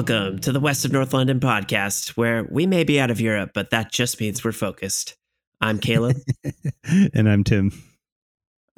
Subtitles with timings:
[0.00, 3.50] Welcome to the West of North London podcast, where we may be out of Europe,
[3.52, 5.14] but that just means we're focused.
[5.60, 6.16] I'm Caleb.
[7.12, 7.70] and I'm Tim.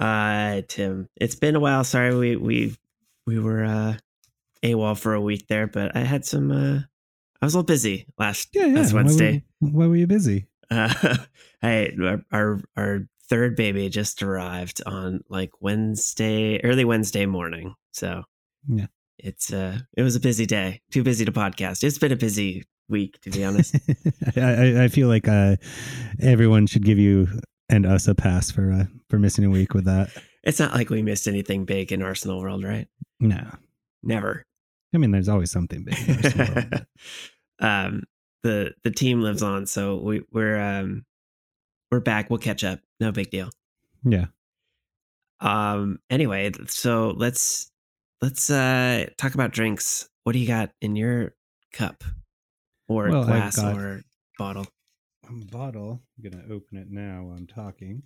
[0.00, 1.84] Uh, Tim, it's been a while.
[1.84, 2.76] Sorry, we we
[3.24, 3.94] we were uh
[4.64, 6.50] AWOL for a week there, but I had some.
[6.50, 6.80] uh
[7.40, 8.80] I was a little busy last Yeah, yeah.
[8.80, 9.44] last Why were Wednesday.
[9.60, 10.46] Why were you busy?
[10.72, 11.16] Uh,
[11.62, 17.76] I our, our our third baby just arrived on like Wednesday, early Wednesday morning.
[17.92, 18.24] So
[18.66, 18.86] Yeah.
[19.18, 20.80] It's uh it was a busy day.
[20.90, 21.82] Too busy to podcast.
[21.82, 23.76] It's been a busy week to be honest.
[24.36, 25.56] I, I, feel like uh,
[26.20, 27.28] everyone should give you
[27.68, 30.10] and us a pass for uh, for missing a week with that.
[30.42, 32.86] it's not like we missed anything big in Arsenal world, right?
[33.18, 33.40] No,
[34.02, 34.44] Never.
[34.94, 35.98] I mean there's always something big.
[36.08, 36.86] in Arsenal world,
[37.60, 38.02] um
[38.42, 41.04] the the team lives on, so we we're um
[41.90, 42.30] we're back.
[42.30, 42.80] We'll catch up.
[43.00, 43.50] No big deal.
[44.04, 44.26] yeah,
[45.40, 47.71] Um anyway, so let's
[48.22, 50.08] let's uh talk about drinks.
[50.24, 51.34] What do you got in your
[51.72, 52.04] cup
[52.88, 54.02] or Well, glass or
[54.38, 54.66] bottle?
[55.28, 56.00] a bottle.
[56.18, 58.04] I'm gonna open it now while I'm talking.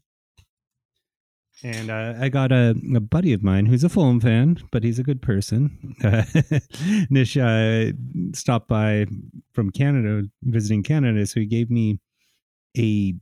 [1.63, 4.99] And uh, I got a, a buddy of mine who's a Fulham fan, but he's
[4.99, 5.95] a good person.
[6.05, 6.23] Uh,
[7.11, 7.93] Nish uh,
[8.35, 9.07] stopped by
[9.55, 11.99] from Canada, visiting Canada, so he gave me
[12.77, 13.15] a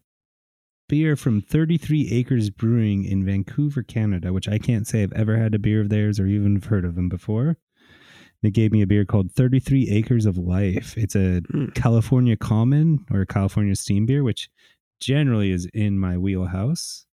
[0.88, 5.54] beer from 33 Acres Brewing in Vancouver, Canada, which I can't say I've ever had
[5.54, 7.56] a beer of theirs or even heard of them before.
[8.42, 10.96] They gave me a beer called 33 Acres of Life.
[10.98, 11.66] It's a Hmm.
[11.74, 14.50] California Common or California Steam beer, which
[15.00, 17.06] generally is in my wheelhouse.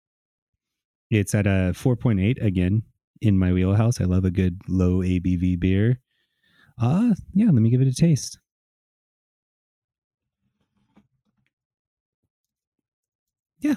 [1.10, 2.82] It's at a 4.8 again
[3.20, 4.00] in my wheelhouse.
[4.00, 6.00] I love a good low ABV beer.
[6.80, 8.38] Uh yeah, let me give it a taste.
[13.60, 13.76] Yeah.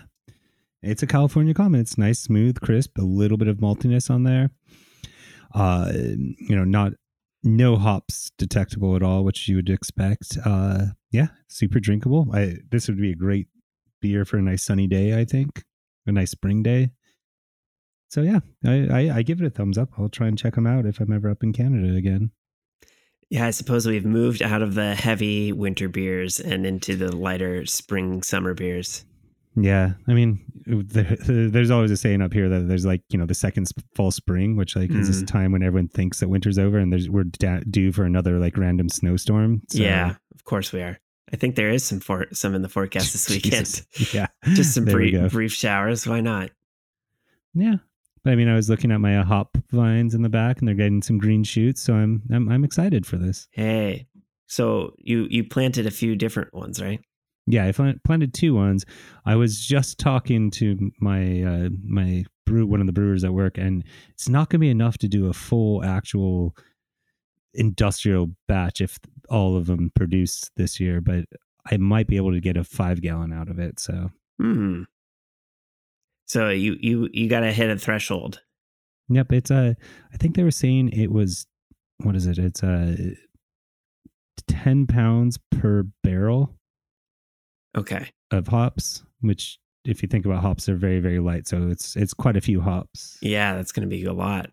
[0.81, 1.79] It's a California Common.
[1.81, 4.49] It's nice, smooth, crisp, a little bit of maltiness on there.
[5.53, 6.93] Uh you know, not
[7.43, 10.37] no hops detectable at all, which you would expect.
[10.45, 12.27] Uh, yeah, super drinkable.
[12.33, 13.47] I this would be a great
[13.99, 15.19] beer for a nice sunny day.
[15.19, 15.63] I think
[16.05, 16.91] a nice spring day.
[18.09, 19.89] So yeah, I, I I give it a thumbs up.
[19.97, 22.31] I'll try and check them out if I'm ever up in Canada again.
[23.29, 27.65] Yeah, I suppose we've moved out of the heavy winter beers and into the lighter
[27.65, 29.05] spring summer beers.
[29.55, 31.17] Yeah, I mean, there,
[31.49, 34.55] there's always a saying up here that there's like you know the second fall spring,
[34.55, 35.27] which like is this Mhm.
[35.27, 38.57] time when everyone thinks that winter's over and there's we're da- due for another like
[38.57, 39.61] random snowstorm.
[39.69, 40.99] So- yeah, of course we are.
[41.33, 43.81] I think there is some for some in the forecast this weekend.
[44.13, 45.19] Yeah, Just some There we go.
[45.21, 46.07] brief, brief showers.
[46.07, 46.51] Why not?
[47.53, 47.75] Yeah.
[48.23, 50.67] But I mean, I was looking at my uh, hop vines in the back, and
[50.67, 53.47] they're getting some green shoots, so I'm I'm I'm excited for this.
[53.51, 54.07] Hey,
[54.45, 57.01] so you you planted a few different ones, right?
[57.51, 58.85] Yeah, I planted two ones.
[59.25, 63.57] I was just talking to my uh, my brew, one of the brewers at work,
[63.57, 66.55] and it's not going to be enough to do a full actual
[67.53, 68.97] industrial batch if
[69.29, 71.01] all of them produce this year.
[71.01, 71.25] But
[71.69, 73.81] I might be able to get a five gallon out of it.
[73.81, 74.83] So Hmm.
[76.27, 78.41] So you you you got to hit a threshold.
[79.09, 79.75] Yep, it's a.
[80.13, 81.45] I think they were saying it was
[81.97, 82.37] what is it?
[82.37, 82.95] It's a
[84.47, 86.55] ten pounds per barrel
[87.77, 88.09] Okay.
[88.31, 91.47] of hops, which if you think about hops, they're very very light.
[91.47, 93.17] So it's it's quite a few hops.
[93.21, 94.49] Yeah, that's going to be a lot.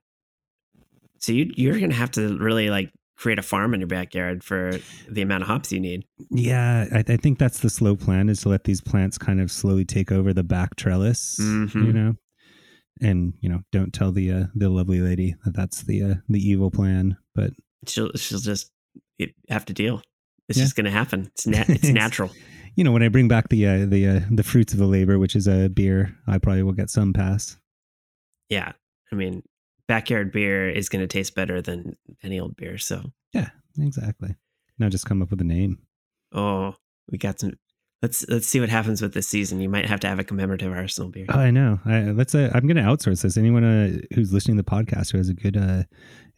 [1.18, 4.44] So you you're going to have to really like create a farm in your backyard
[4.44, 6.04] for the amount of hops you need.
[6.30, 9.50] Yeah, I, I think that's the slow plan is to let these plants kind of
[9.50, 11.36] slowly take over the back trellis.
[11.40, 11.74] Mhm.
[11.74, 12.14] You know,
[13.00, 16.38] and you know, don't tell the uh, the lovely lady that that's the uh, the
[16.40, 17.16] evil plan.
[17.34, 17.50] But
[17.86, 18.70] She'll she'll just
[19.48, 20.00] have to deal.
[20.48, 20.64] It's Yeah.
[20.64, 21.26] just going to happen.
[21.34, 22.30] It's na- it's natural.
[22.78, 25.18] You know, when I bring back the uh, the uh, the fruits of the labor,
[25.18, 27.56] which is a beer, I probably will get some pass.
[28.48, 28.70] Yeah.
[29.10, 29.42] I mean,
[29.88, 32.78] backyard beer is going to taste better than any old beer.
[32.78, 34.36] So, yeah, Exactly.
[34.78, 35.78] Now just come up with a name.
[36.32, 36.76] oh,
[37.10, 37.54] we got some.
[38.00, 39.60] Let's let's see what happens with this season.
[39.60, 41.26] You might have to have a commemorative Arsenal beer.
[41.30, 41.80] Oh, I know.
[41.84, 42.32] I, let's.
[42.32, 43.36] Uh, I'm going to outsource this.
[43.36, 45.82] Anyone uh, who's listening to the podcast who has a good uh,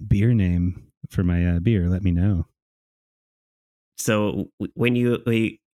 [0.09, 2.47] beer name for my uh, beer, let me know.
[3.99, 5.19] So when you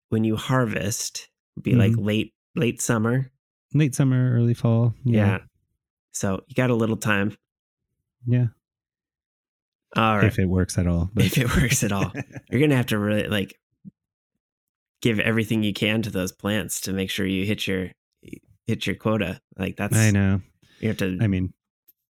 [0.08, 1.28] when you harvest,
[1.60, 2.04] be like Mhm.
[2.04, 3.30] late late summer.
[3.74, 4.94] Late summer, early fall.
[5.04, 5.38] Yeah.
[6.12, 7.36] So you got a little time.
[8.26, 8.46] Yeah.
[9.96, 10.24] All right.
[10.24, 11.10] If it works at all.
[11.16, 12.12] if it works at all.
[12.50, 13.54] You're gonna have to really like
[15.02, 17.90] give everything you can to those plants to make sure you hit your
[18.66, 19.40] hit your quota.
[19.58, 20.40] Like that's I know.
[20.80, 21.52] you have to I mean,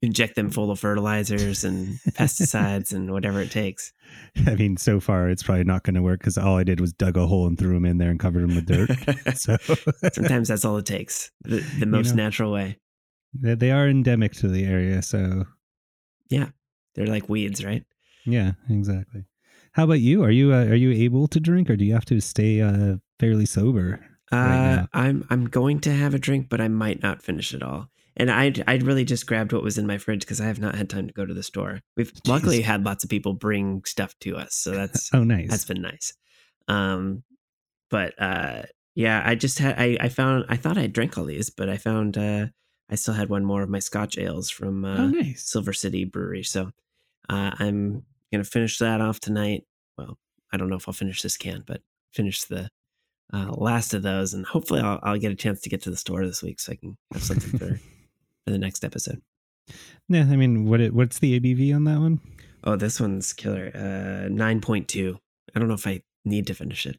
[0.01, 3.93] inject them full of fertilizers and pesticides and whatever it takes.
[4.47, 6.91] I mean, so far it's probably not going to work because all I did was
[6.93, 8.89] dug a hole and threw them in there and covered them with dirt.
[9.37, 9.57] So
[10.13, 11.31] Sometimes that's all it takes.
[11.43, 12.23] The, the most know.
[12.23, 12.77] natural way.
[13.33, 15.01] they are endemic to the area.
[15.01, 15.45] So
[16.29, 16.49] yeah,
[16.95, 17.83] They're like weeds, right?
[18.25, 19.25] yeah, exactly.
[19.73, 20.23] How about you?
[20.23, 22.97] Are you uh, are you able to drink, or do you have to stay uh,
[23.19, 24.05] fairly sober?
[24.31, 24.87] Uh, now.
[24.93, 27.90] I'm I'm going to have a drink, but I might not finish it all.
[28.17, 30.75] And I I really just grabbed what was in my fridge because I have not
[30.75, 31.79] had time to go to the store.
[31.95, 35.49] We've luckily had lots of people bring stuff to us, so that's Oh, nice.
[35.49, 36.13] that's been nice.
[36.67, 37.23] Um,
[37.89, 38.63] but uh,
[38.95, 41.77] yeah, I just had I I found I thought I drank all these, but I
[41.77, 42.47] found uh
[42.89, 45.43] I still had one more of my Scotch ales from uh, oh, nice.
[45.49, 46.43] Silver City Brewery.
[46.43, 46.71] So
[47.29, 48.03] uh, I'm
[48.33, 49.63] gonna finish that off tonight.
[49.97, 50.17] Well,
[50.51, 51.81] I don't know if I'll finish this can, but
[52.11, 52.69] finish the
[53.33, 55.95] uh, last of those, and hopefully I'll, I'll get a chance to get to the
[55.95, 57.79] store this week so I can have something for
[58.45, 59.21] for the next episode.
[60.07, 62.19] Yeah, I mean, what it, what's the ABV on that one?
[62.63, 63.71] Oh, this one's killer.
[63.73, 65.19] Uh, nine point two.
[65.55, 66.97] I don't know if I need to finish it.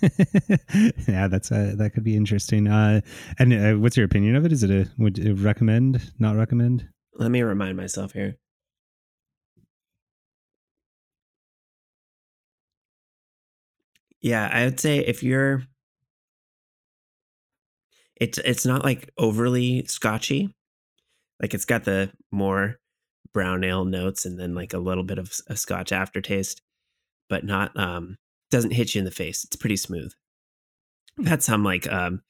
[1.08, 2.66] yeah, that's uh, that could be interesting.
[2.66, 3.00] Uh,
[3.38, 4.52] and uh, what's your opinion of it?
[4.52, 6.12] Is it a would you recommend?
[6.18, 6.88] Not recommend?
[7.14, 8.36] Let me remind myself here.
[14.20, 15.64] Yeah, I would say if you're
[18.16, 20.54] it's it's not like overly scotchy.
[21.42, 22.78] Like it's got the more
[23.34, 26.62] brown ale notes and then like a little bit of a scotch aftertaste,
[27.28, 28.16] but not um
[28.50, 29.44] doesn't hit you in the face.
[29.44, 30.12] It's pretty smooth.
[31.18, 32.22] I've had some like um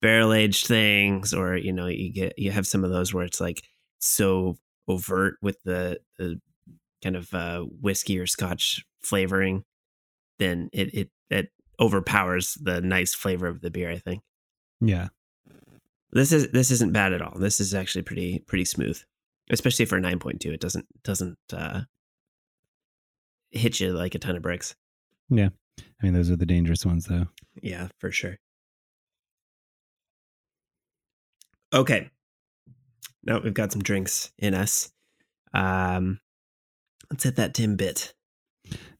[0.00, 3.40] barrel aged things or you know you get you have some of those where it's
[3.40, 3.62] like
[3.98, 4.56] so
[4.86, 6.40] overt with the the
[7.02, 9.64] kind of uh whiskey or scotch flavoring
[10.38, 11.48] then it it it
[11.80, 14.22] overpowers the nice flavor of the beer i think
[14.80, 15.08] Yeah.
[16.12, 18.98] This is this isn't bad at all this is actually pretty pretty smooth
[19.50, 21.80] especially for 9.2 it doesn't doesn't uh
[23.50, 24.74] hit you like a ton of bricks
[25.30, 27.26] Yeah, I mean, those are the dangerous ones, though.
[27.62, 28.38] Yeah, for sure.
[31.72, 32.10] Okay.
[33.22, 34.90] Now we've got some drinks in us.
[35.52, 36.20] Um
[37.10, 38.14] let's hit that Tim bit.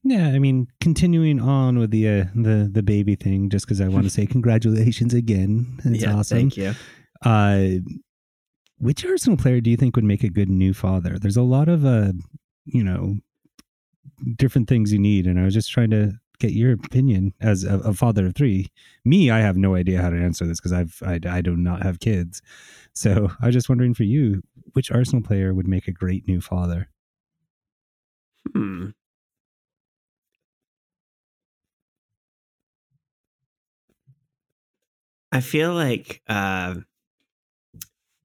[0.02, 3.88] Yeah, I mean, continuing on with the uh, the the baby thing, just because I
[3.88, 5.80] want to say congratulations again.
[5.84, 6.38] It's yeah, awesome.
[6.38, 6.74] Thank you.
[7.22, 7.80] Uh,
[8.78, 11.18] which Arsenal player do you think would make a good new father?
[11.18, 12.12] There's a lot of uh,
[12.64, 13.16] you know,
[14.36, 17.78] different things you need, and I was just trying to get your opinion as a,
[17.80, 18.68] a father of three.
[19.04, 21.82] Me, I have no idea how to answer this because I've I, I do not
[21.82, 22.42] have kids,
[22.92, 24.42] so I was just wondering for you,
[24.74, 26.88] which Arsenal player would make a great new father?
[28.54, 28.90] Hmm.
[35.32, 36.76] I feel like uh,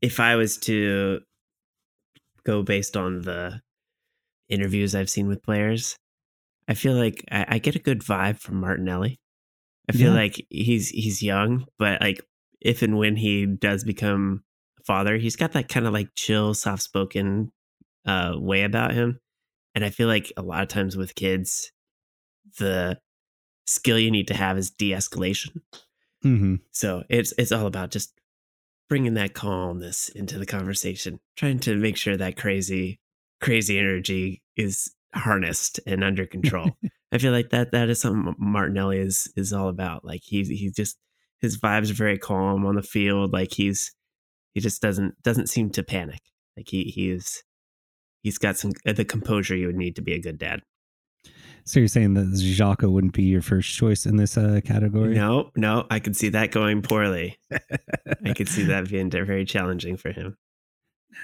[0.03, 1.21] if I was to
[2.45, 3.61] go based on the
[4.49, 5.95] interviews I've seen with players,
[6.67, 9.19] I feel like I, I get a good vibe from Martinelli.
[9.89, 10.19] I feel Yeah.
[10.19, 12.21] like he's he's young, but like
[12.61, 14.43] if and when he does become
[14.79, 17.51] a father, he's got that kind of like chill, soft spoken
[18.05, 19.19] uh, way about him.
[19.75, 21.71] And I feel like a lot of times with kids,
[22.59, 22.99] the
[23.65, 25.61] skill you need to have is de escalation.
[26.23, 26.55] Mm-hmm.
[26.71, 28.13] So it's it's all about just
[28.89, 32.99] bringing that calmness into the conversation, trying to make sure that crazy
[33.41, 36.71] crazy energy is harnessed and under control.
[37.11, 40.03] I feel like that that is something Martinelli is is all about.
[40.03, 40.97] Like he's he's just
[41.39, 43.33] his vibes are very calm on the field.
[43.33, 43.93] Like he's
[44.53, 46.21] he just doesn't doesn't seem to panic.
[46.57, 47.43] Like he he's
[48.23, 50.61] he's got some the composure you would need to be a good dad.
[51.65, 55.15] So you're saying that Xhaka wouldn't be your first choice in this uh, category?
[55.15, 57.37] No, no, I could see that going poorly.
[58.25, 60.37] I could see that being very challenging for him.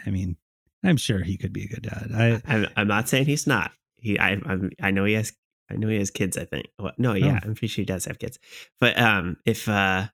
[0.06, 0.38] I mean,
[0.84, 2.12] I'm sure he could be a good dad.
[2.16, 3.72] I I'm, I'm not saying he's not.
[3.98, 5.34] He, I, I'm, I know he has,
[5.70, 6.38] I know he has kids.
[6.38, 6.68] I think.
[6.80, 7.48] Well, no, yeah, Oh.
[7.48, 8.40] I'm pretty sure he does have kids.
[8.80, 10.08] But um, if uh,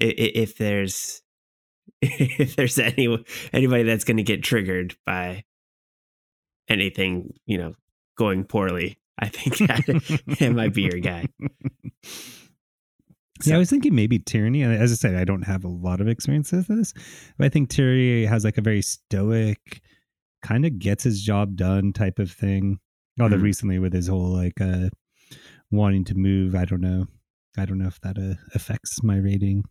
[0.00, 1.20] i- i- if there's,
[2.02, 5.42] if there's any anybody that's going to get triggered by
[6.68, 7.74] anything, you know,
[8.16, 9.82] going poorly, I think that
[10.40, 11.26] it might be your guy.
[13.44, 14.62] Yeah, I was thinking maybe Tierney.
[14.62, 16.92] As I said, I don't have a lot of experience with this,
[17.36, 19.80] but I think Tierney has like a very stoic,
[20.42, 22.78] kind of gets his job done type of thing.
[23.20, 23.42] Although Mhm.
[23.42, 24.90] recently with his whole like uh
[25.70, 27.06] wanting to move, I don't know.
[27.58, 29.64] I don't know if that uh, affects my rating.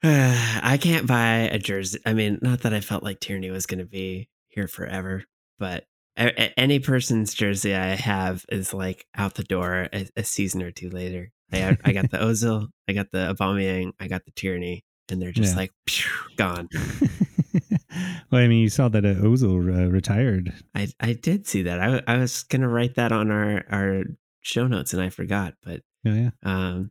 [0.02, 1.98] I can't buy a jersey.
[2.06, 5.24] I mean, not that I felt like Tierney was going to be here forever,
[5.58, 5.84] but
[6.18, 10.90] any person's jersey I have is like out the door a, a season or two
[10.90, 11.30] later.
[11.52, 15.32] I, I got the Ozil, I got the Aubameyang, I got the Tierney, and they're
[15.32, 15.60] just Yeah.
[15.60, 16.68] like phew, gone.
[18.30, 20.52] well, I mean, you saw that uh, Ozil uh, retired.
[20.74, 21.80] I I did see that.
[21.80, 24.02] I I was going to write that on our our
[24.40, 26.90] show notes and I forgot, but Oh yeah, um,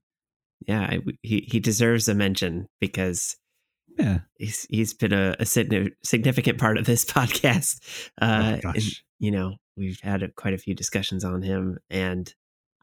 [0.68, 3.36] yeah, I, he he deserves a mention because
[3.98, 4.20] yeah.
[4.38, 7.80] he's he's been a, a significant part of this podcast.
[8.22, 12.34] Uh, oh gosh, you know, we've had quite a few discussions on him, and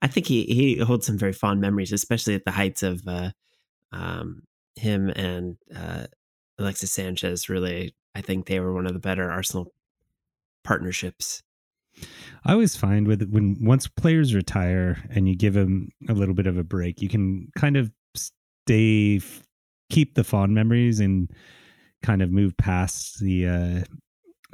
[0.03, 3.31] I think he he holds some very fond memories, especially at the heights of uh,
[3.93, 4.43] um,
[4.77, 6.07] him and uh,
[6.59, 7.49] Alexis Sanchez.
[7.49, 9.73] Really, I think they were one of the better Arsenal
[10.63, 11.43] partnerships.
[12.45, 16.47] I always find with when once players retire and you give them a little bit
[16.47, 19.21] of a break, you can kind of stay
[19.91, 21.31] keep the fond memories and
[22.03, 23.81] kind of move past the uh,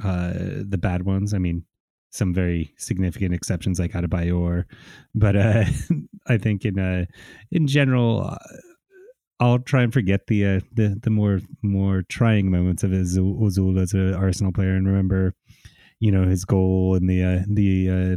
[0.07, 1.33] uh, the bad ones.
[1.33, 1.65] I mean,
[2.11, 4.65] some very significant exceptions like Adebayor,
[5.15, 5.65] but uh,
[6.27, 7.05] I think in uh,
[7.51, 8.37] in general, uh,
[9.39, 13.93] I'll try and forget the uh, the the more more trying moments of Ozil as
[13.93, 15.33] an Arsenal player and remember,
[15.99, 18.15] you know, his goal in the uh, the uh,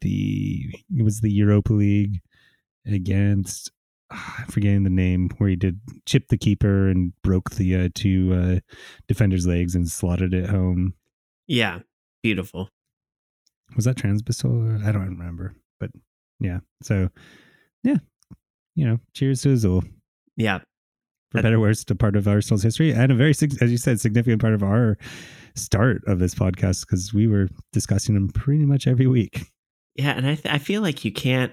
[0.00, 2.20] the it was the Europa League
[2.86, 3.70] against
[4.10, 8.34] I'm forgetting the name where he did chip the keeper and broke the uh, two
[8.34, 8.60] uh,
[9.08, 10.94] defenders' legs and slotted it home.
[11.46, 11.80] Yeah,
[12.22, 12.68] beautiful.
[13.76, 14.84] Was that Trabzonspor?
[14.84, 15.90] I don't remember, but
[16.40, 16.60] yeah.
[16.82, 17.08] So
[17.82, 17.98] yeah,
[18.74, 19.88] you know, cheers to Ozil.
[20.36, 20.60] Yeah,
[21.34, 24.00] for better or worse, a part of Arsenal's history and a very, as you said,
[24.00, 24.96] significant part of our
[25.56, 29.50] start of this podcast because we were discussing them pretty much every week.
[29.96, 31.52] Yeah, and I th- I feel like you can't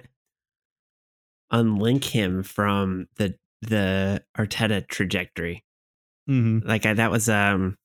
[1.52, 5.64] unlink him from the the Arteta trajectory.
[6.28, 6.66] Mm-hmm.
[6.68, 7.76] Like I, that was um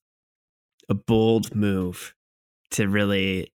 [0.89, 2.13] a bold move
[2.71, 3.51] to really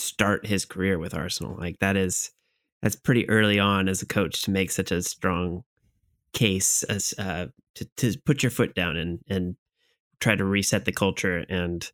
[0.00, 1.56] start his career with Arsenal.
[1.58, 2.30] Like that is
[2.82, 5.64] that's pretty early on as a coach to make such a strong
[6.32, 9.56] case as uh to, to put your foot down and and
[10.20, 11.90] try to reset the culture and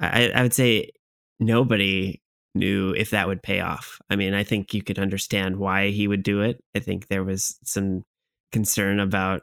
[0.00, 0.90] I, I would say
[1.38, 2.20] nobody
[2.54, 4.00] knew if that would pay off.
[4.10, 6.62] I mean, I think you could understand why he would do it.
[6.74, 8.04] I think there was some
[8.50, 9.42] concern about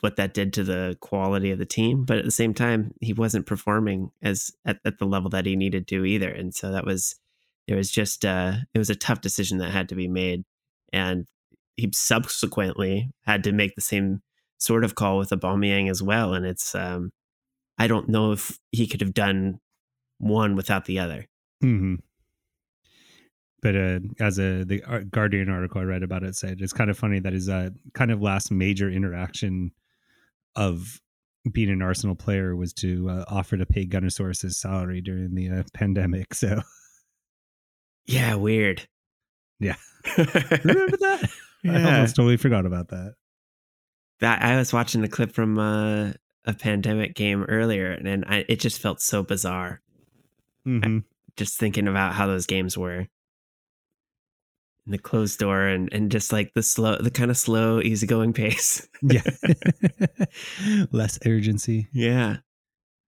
[0.00, 3.12] what that did to the quality of the team, but at the same time, he
[3.12, 6.30] wasn't performing as at, at the level that he needed to either.
[6.30, 7.16] And so that was
[7.66, 10.44] it was just uh it was a tough decision that had to be made.
[10.92, 11.26] And
[11.76, 14.22] he subsequently had to make the same
[14.58, 16.32] sort of call with Aubameyang as well.
[16.32, 17.10] And it's um
[17.76, 19.60] I don't know if he could have done
[20.18, 21.26] one without the other.
[21.62, 21.96] Mm-hmm
[23.60, 24.78] but uh, as a the
[25.10, 28.10] Guardian article I read about it said it's kind of funny that his uh, kind
[28.10, 29.72] of last major interaction
[30.58, 31.00] of
[31.50, 35.62] being an Arsenal player was to uh, offer to pay Gunnersaurus's salary during the uh,
[35.72, 36.34] pandemic.
[36.34, 36.60] So
[38.06, 38.86] yeah, weird.
[39.60, 39.76] Yeah,
[40.18, 41.30] remember that?
[41.62, 41.88] Yeah.
[41.88, 43.14] I almost totally forgot about that.
[44.20, 46.12] That I was watching the clip from uh,
[46.44, 49.80] a pandemic game earlier, and I, it just felt so bizarre.
[50.66, 50.98] Mm-hmm.
[51.36, 53.06] just thinking about how those games were
[54.88, 58.32] in the closed door and and just like the slow the kind of slow easygoing
[58.34, 58.88] pace.
[59.02, 59.22] Yeah.
[60.90, 61.88] Less urgency.
[61.92, 62.38] Yeah.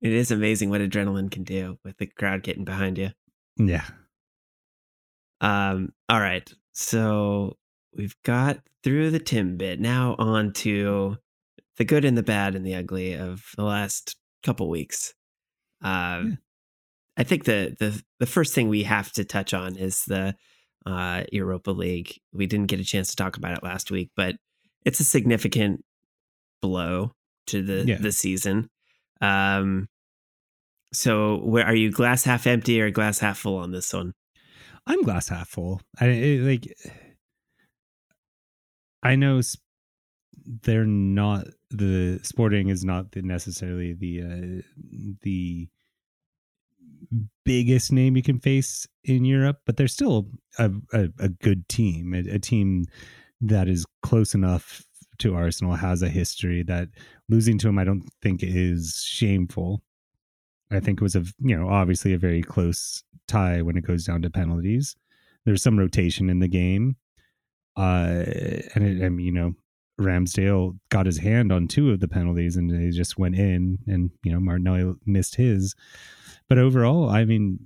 [0.03, 3.11] It is amazing what adrenaline can do with the crowd getting behind you.
[3.57, 3.85] Yeah.
[5.41, 7.57] Um all right so
[7.97, 9.81] we've got through the tim bit.
[9.81, 11.17] Now on to
[11.79, 15.15] the good and the bad and the ugly of the last couple weeks.
[15.83, 16.37] Um yeah.
[17.17, 20.35] i think the the the first thing we have to touch on is the
[20.87, 22.19] uh, Europa League.
[22.33, 24.37] We didn't get a chance to talk about it last week, but
[24.85, 25.85] it's a significant
[26.63, 27.13] blow
[27.47, 27.99] to the yeah.
[27.99, 28.69] the season.
[29.21, 29.89] Um,
[30.93, 31.91] so, where are you?
[31.91, 34.13] Glass half empty or glass half full on this one?
[34.87, 35.81] I'm glass half full.
[36.01, 36.75] I it, like.
[39.03, 39.41] I know
[40.63, 44.63] they're not the sporting is not the necessarily the uh,
[45.23, 45.69] the
[47.45, 52.15] biggest name you can face in Europe, but they're still a, a, a good team,
[52.15, 52.85] a, a, team
[53.41, 54.85] that is close enough
[55.19, 56.89] to Arsenal, has a history that
[57.29, 59.83] losing to them, I don't think is shameful.
[60.71, 64.05] I think it was a, you know, obviously a very close tie when it goes
[64.05, 64.97] down to penalties.
[65.45, 66.97] There's some rotation in the game.
[67.77, 68.25] Uh,
[68.75, 69.55] and it, you know,
[70.01, 74.11] Ramsdale got his hand on two of the penalties and they just went in and,
[74.23, 75.75] you know, Martinelli missed his.
[76.51, 77.61] But overall, I mean,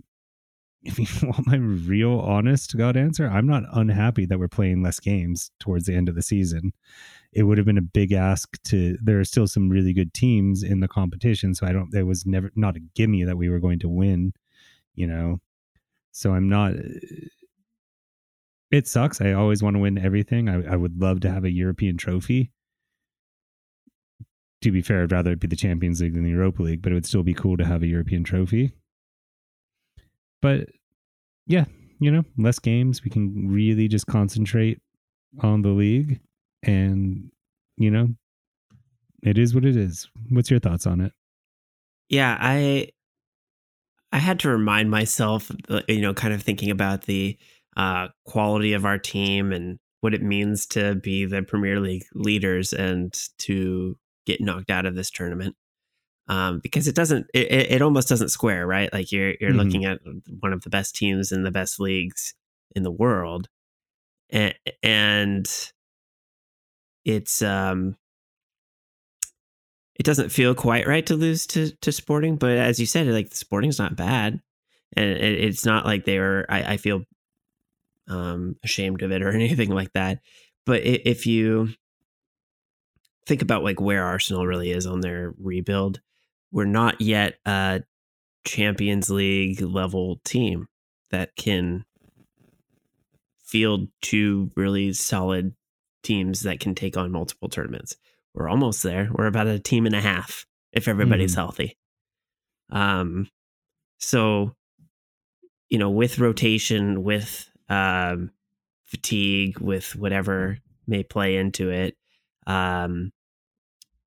[0.82, 5.00] if you want my real honest God answer, I'm not unhappy that we're playing less
[5.00, 6.72] games towards the end of the season.
[7.32, 10.62] It would have been a big ask to there are still some really good teams
[10.62, 11.54] in the competition.
[11.54, 14.34] So I don't there was never not a gimme that we were going to win,
[14.94, 15.40] you know.
[16.12, 16.74] So I'm not
[18.70, 19.22] it sucks.
[19.22, 20.48] I always want to win everything.
[20.50, 22.52] I, I would love to have a European trophy
[24.64, 26.92] to be fair, I'd rather it be the Champions League than the Europa League, but
[26.92, 28.72] it would still be cool to have a European trophy.
[30.42, 30.68] But
[31.46, 31.64] yeah,
[32.00, 33.04] you know, less games.
[33.04, 34.80] We can really just concentrate
[35.40, 36.20] on the league.
[36.62, 37.30] And,
[37.76, 38.08] you know,
[39.22, 40.08] it is what it is.
[40.30, 41.12] What's your thoughts on it?
[42.08, 42.88] Yeah, I
[44.12, 47.36] I had to remind myself, uh, you know, kind of thinking about the
[47.76, 52.72] uh, quality of our team and what it means to be the Premier League leaders
[52.72, 55.56] and to get knocked out of this tournament.
[56.26, 58.90] Um, because it doesn't, it, it almost doesn't square, right?
[58.92, 59.58] Like you're you're mm-hmm.
[59.58, 60.00] looking at
[60.40, 62.34] one of the best teams in the best leagues
[62.74, 63.48] in the world,
[64.30, 65.46] and and
[67.04, 67.96] it's um
[69.96, 73.34] it doesn't feel quite right to lose to to Sporting, but as you said, like
[73.34, 74.40] Sporting's not bad,
[74.96, 76.46] and it, it's not like they were.
[76.48, 77.02] I, I, feel
[78.08, 80.20] um, ashamed of it or anything like that.
[80.66, 81.68] But if you
[83.26, 86.00] think about like where Arsenal really is on their rebuild,
[86.52, 87.82] we're not yet a
[88.44, 90.68] Champions League level team
[91.10, 91.84] that can
[93.42, 95.54] field two really solid
[96.02, 97.96] teams that can take on multiple tournaments
[98.34, 99.08] we're almost there.
[99.12, 101.76] We're about a team and a half if everybody's mm healthy.
[102.70, 103.28] Um,
[103.98, 104.54] so
[105.68, 108.30] you know, with rotation, with um,
[108.84, 111.96] fatigue, with whatever may play into it,
[112.46, 113.12] um,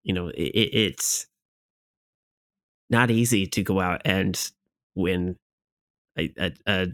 [0.08, 1.28] you know, it, it's
[2.90, 4.52] not easy to go out and
[4.96, 5.36] win
[6.18, 6.88] a, a, a,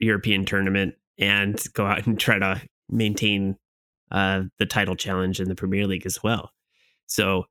[0.00, 3.56] European tournament and go out and try to maintain
[4.10, 6.50] uh, the title challenge in the Premier League as well.
[7.06, 7.44] So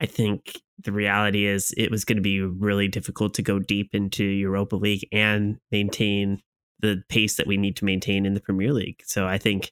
[0.00, 3.94] I think the reality is it was going to be really difficult to go deep
[3.94, 6.42] into Europa League and maintain
[6.80, 9.00] the pace that we need to maintain in the Premier League.
[9.06, 9.70] So I think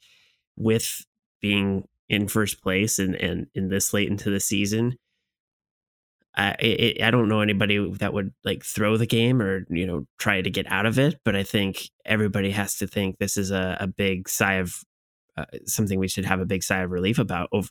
[0.56, 1.04] with
[1.42, 4.96] being in first place and, and in this late into the season,
[6.36, 10.06] I it, I don't know anybody that would like throw the game or you know
[10.18, 13.50] try to get out of it, but I think everybody has to think this is
[13.50, 14.74] a, a big sigh of
[15.38, 17.70] uh, something we should have a big sigh of relief about over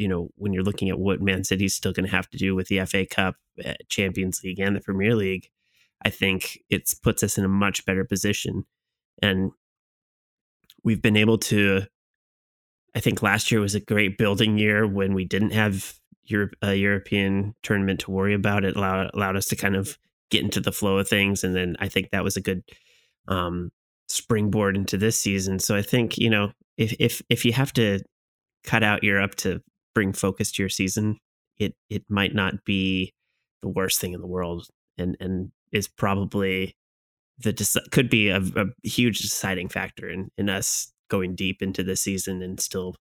[0.00, 2.54] you know, when you're looking at what Man City's still going to have to do
[2.54, 5.50] with the FA Cup, eh, Champions League, and the Premier League,
[6.02, 8.64] I think it puts us in a much better position.
[9.20, 9.52] And
[10.82, 11.82] we've been able to,
[12.94, 16.74] I think last year was a great building year when we didn't have Europe, a
[16.74, 18.64] European tournament to worry about.
[18.64, 19.98] It allowed, allowed us to kind of
[20.30, 21.44] get into the flow of things.
[21.44, 22.62] And then I think that was a good
[23.28, 23.70] um,
[24.08, 25.58] springboard into this season.
[25.58, 28.00] So I think, you know, if, if, if you have to
[28.64, 29.62] cut out Europe to
[29.94, 31.18] bring focus to your season,
[31.60, 33.12] it it might not be
[33.62, 34.66] the worst thing in the world,
[34.98, 36.74] and and is probably
[37.38, 37.52] the
[37.90, 42.40] could be a, a huge deciding factor in in us going deep into the season
[42.40, 42.96] and still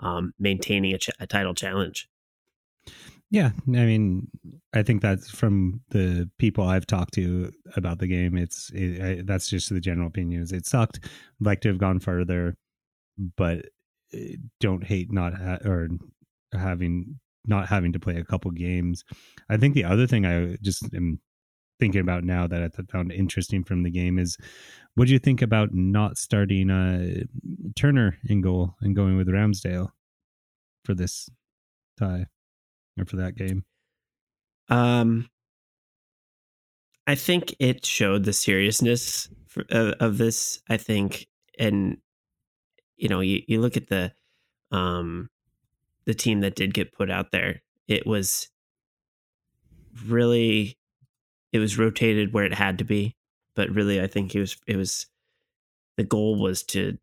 [0.00, 2.08] um, maintaining a, ch- a title challenge.
[3.30, 4.28] Yeah, I mean,
[4.72, 8.36] I think that's from the people I've talked to about the game.
[8.36, 10.42] It's it, I, that's just the general opinion.
[10.42, 11.00] Is it sucked?
[11.40, 12.56] Like to have gone further,
[13.36, 13.66] but
[14.14, 15.88] eh, don't hate not ha- or
[16.52, 19.02] having not having to play a couple games.
[19.50, 21.20] I think the other thing I just am
[21.80, 24.36] thinking about now that I found interesting from the game is
[24.96, 27.24] what do you think about not starting uh,
[27.76, 29.90] Turner in goal and going with Ramsdale
[30.84, 31.28] for this
[31.98, 32.26] tie
[32.98, 33.64] or for that game?
[34.68, 35.28] Um,
[37.06, 40.60] I think it showed the seriousness for, uh, of this.
[40.68, 41.26] I think,
[41.58, 41.98] and
[42.96, 44.12] you know, you, you look at the
[44.72, 45.28] um
[46.06, 47.62] the team that did get put out there.
[47.86, 48.48] It was
[50.06, 50.78] really
[51.52, 53.15] it was rotated where it had to be,
[53.56, 55.06] but really I think it was it was
[55.96, 56.98] the goal was to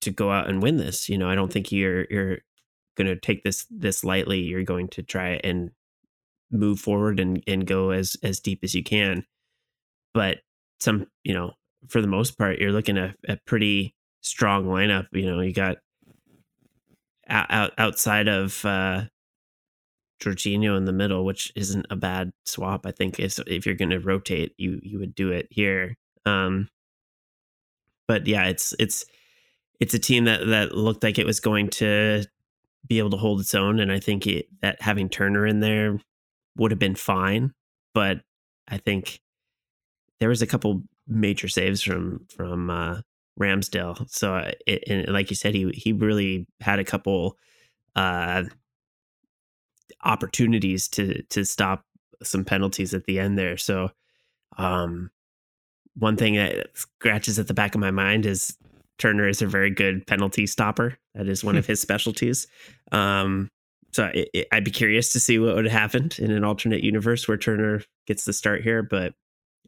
[0.00, 1.08] to go out and win this.
[1.08, 2.38] You know, I don't think you're you're
[2.96, 4.40] going to take this this lightly.
[4.40, 5.70] You're going to try and
[6.50, 9.24] move forward and and go as as deep as you can.
[10.14, 10.38] But
[10.80, 11.52] some, you know,
[11.88, 15.06] for the most part, you're looking at a pretty strong lineup.
[15.12, 15.78] You know, you got
[17.28, 19.04] out, outside of uh,
[20.22, 22.86] Jorginho in the middle, which isn't a bad swap.
[22.86, 25.96] I think if if you're going to rotate, you you would do it here.
[26.24, 26.68] Um,
[28.08, 29.04] but yeah, it's it's
[29.80, 32.24] it's a team that that looked like it was going to
[32.86, 35.98] be able to hold its own, and I think it, that having Turner in there
[36.56, 37.52] would have been fine.
[37.94, 38.20] But
[38.68, 39.20] I think
[40.20, 43.00] there was a couple major saves from from uh,
[43.40, 44.08] Ramsdale.
[44.08, 47.36] So, uh, it, and like you said, he he really had a couple
[47.96, 48.44] uh,
[50.04, 51.84] opportunities to to stop
[52.22, 53.56] some penalties at the end there.
[53.56, 53.90] So,
[54.56, 55.10] um,
[55.96, 58.56] one thing that scratches at the back of my mind is
[58.98, 60.98] Turner is a very good penalty stopper.
[61.14, 62.46] That is one of his specialties.
[62.92, 63.50] Um,
[63.92, 66.82] so it, it, I'd be curious to see what would have happened in an alternate
[66.82, 68.82] universe where Turner gets the start here.
[68.82, 69.14] But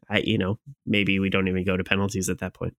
[0.09, 2.75] I, you know, maybe we don't even go to penalties at that point.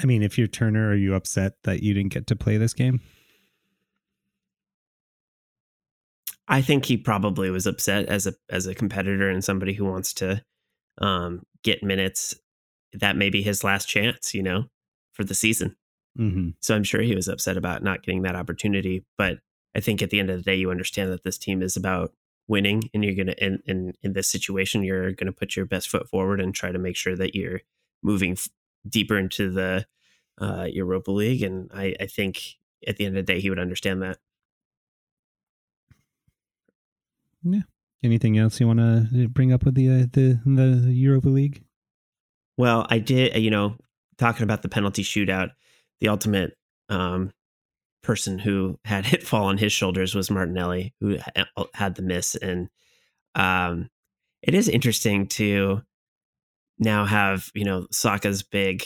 [0.00, 2.74] I mean, if you're Turner, are you upset that you didn't get to play this
[2.74, 3.00] game?
[6.46, 10.12] I think he probably was upset as a as a competitor and somebody who wants
[10.14, 10.42] to
[10.98, 12.34] um, get minutes.
[12.92, 14.64] That may be his last chance, you know,
[15.12, 15.76] for the season.
[16.18, 16.50] Mm-hmm.
[16.60, 19.04] So I'm sure he was upset about not getting that opportunity.
[19.18, 19.38] But
[19.74, 22.12] I think at the end of the day, you understand that this team is about
[22.46, 26.08] winning, and you're gonna in in, in this situation, you're gonna put your best foot
[26.08, 27.62] forward and try to make sure that you're
[28.02, 28.48] moving f-
[28.86, 29.86] deeper into the
[30.40, 31.42] uh, Europa League.
[31.42, 34.18] And I, I think at the end of the day, he would understand that.
[38.02, 41.64] Anything else you want to bring up with the uh, the the Europa League?
[42.56, 43.76] Well, I did, you know,
[44.18, 45.50] talking about the penalty shootout,
[46.00, 46.56] the ultimate
[46.88, 47.32] um,
[48.02, 51.18] person who had it fall on his shoulders was Martinelli, who
[51.74, 52.34] had the miss.
[52.36, 52.68] And
[53.34, 53.88] um,
[54.42, 55.82] it is interesting to
[56.78, 58.84] now have, you know, Saka's big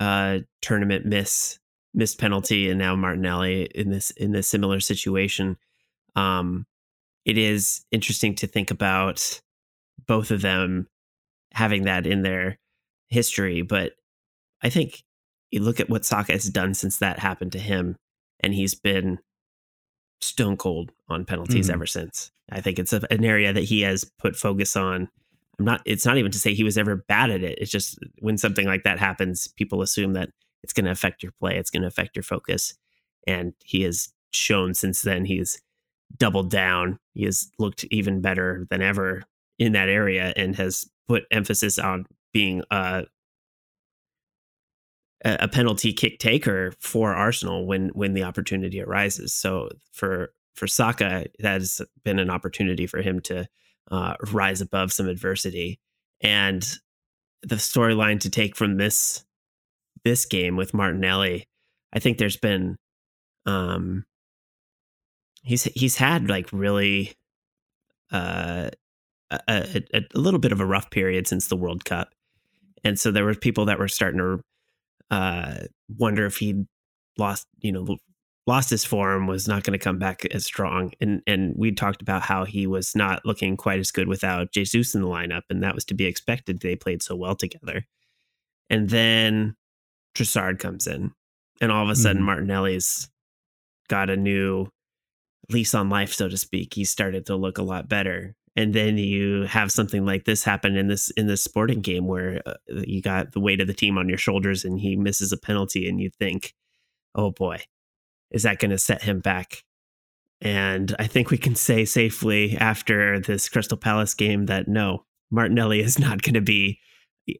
[0.00, 1.58] uh, tournament miss
[1.96, 5.56] missed penalty, and now Martinelli in this in this similar situation.
[6.16, 6.66] Um,
[7.24, 9.40] it is interesting to think about
[10.06, 10.88] both of them
[11.52, 12.58] having that in their
[13.08, 13.92] history, but
[14.62, 15.02] I think
[15.50, 17.96] you look at what Saka has done since that happened to him,
[18.40, 19.18] and he's been
[20.20, 21.74] stone cold on penalties Mhm.
[21.74, 22.30] ever since.
[22.50, 25.08] I think it's a, an area that he has put focus on.
[25.58, 25.82] I'm not.
[25.84, 27.58] It's not even to say he was ever bad at it.
[27.60, 30.30] It's just when something like that happens, people assume that
[30.62, 31.56] it's going to affect your play.
[31.56, 32.74] It's going to affect your focus,
[33.26, 35.60] and he has shown since then he's
[36.16, 36.98] doubled down.
[37.14, 39.24] He has looked even better than ever
[39.58, 43.04] in that area, and has put emphasis on being a
[45.48, 49.32] penalty kick taker for Arsenal when when the opportunity arises.
[49.32, 53.46] So for for Saka, that has been an opportunity for him to
[53.90, 55.80] uh, rise above some adversity.
[56.20, 56.66] And
[57.42, 59.24] the storyline to take from this
[60.04, 61.48] this game with Martinelli,
[61.92, 62.76] I think there's been
[63.46, 64.04] um
[65.44, 67.14] he's he's had like really
[68.12, 68.70] uh
[69.30, 72.10] a, a, a little bit of a rough period since the World Cup.
[72.84, 74.40] And so there were people that were starting to
[75.10, 75.54] uh,
[75.98, 76.66] wonder if he'd
[77.18, 77.96] lost, you know,
[78.46, 80.92] lost his form, was not going to come back as strong.
[81.00, 84.94] And and we talked about how he was not looking quite as good without Jesus
[84.94, 86.60] in the lineup, and that was to be expected.
[86.60, 87.86] They played so well together.
[88.70, 89.56] And then
[90.14, 91.12] Trossard comes in,
[91.60, 92.26] and all of a sudden Mhm.
[92.26, 93.08] Martinelli's
[93.88, 94.68] got a new
[95.50, 96.74] lease on life, so to speak.
[96.74, 98.34] He started to look a lot better.
[98.56, 102.40] And then you have something like this happen in this in this sporting game where
[102.46, 105.36] uh, you got the weight of the team on your shoulders, and he misses a
[105.36, 106.54] penalty, and you think,
[107.16, 107.58] "Oh boy,
[108.30, 109.64] is that going to set him back?"
[110.40, 115.80] And I think we can say safely after this Crystal Palace game that no, Martinelli
[115.80, 116.78] is not going to be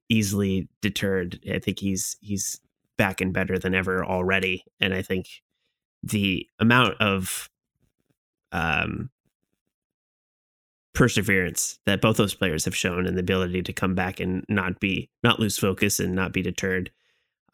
[0.08, 1.38] easily deterred.
[1.48, 2.60] I think he's he's
[2.96, 5.26] back and better than ever already, and I think
[6.02, 7.48] the amount of
[8.54, 9.10] um,
[10.94, 14.80] perseverance that both those players have shown and the ability to come back and not
[14.80, 16.90] be not lose focus and not be deterred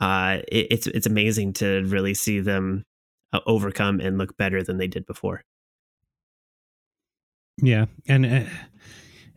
[0.01, 2.85] uh it, it's it's amazing to really see them
[3.33, 5.43] uh, overcome and look better than they did before
[7.63, 8.45] Yeah, and uh,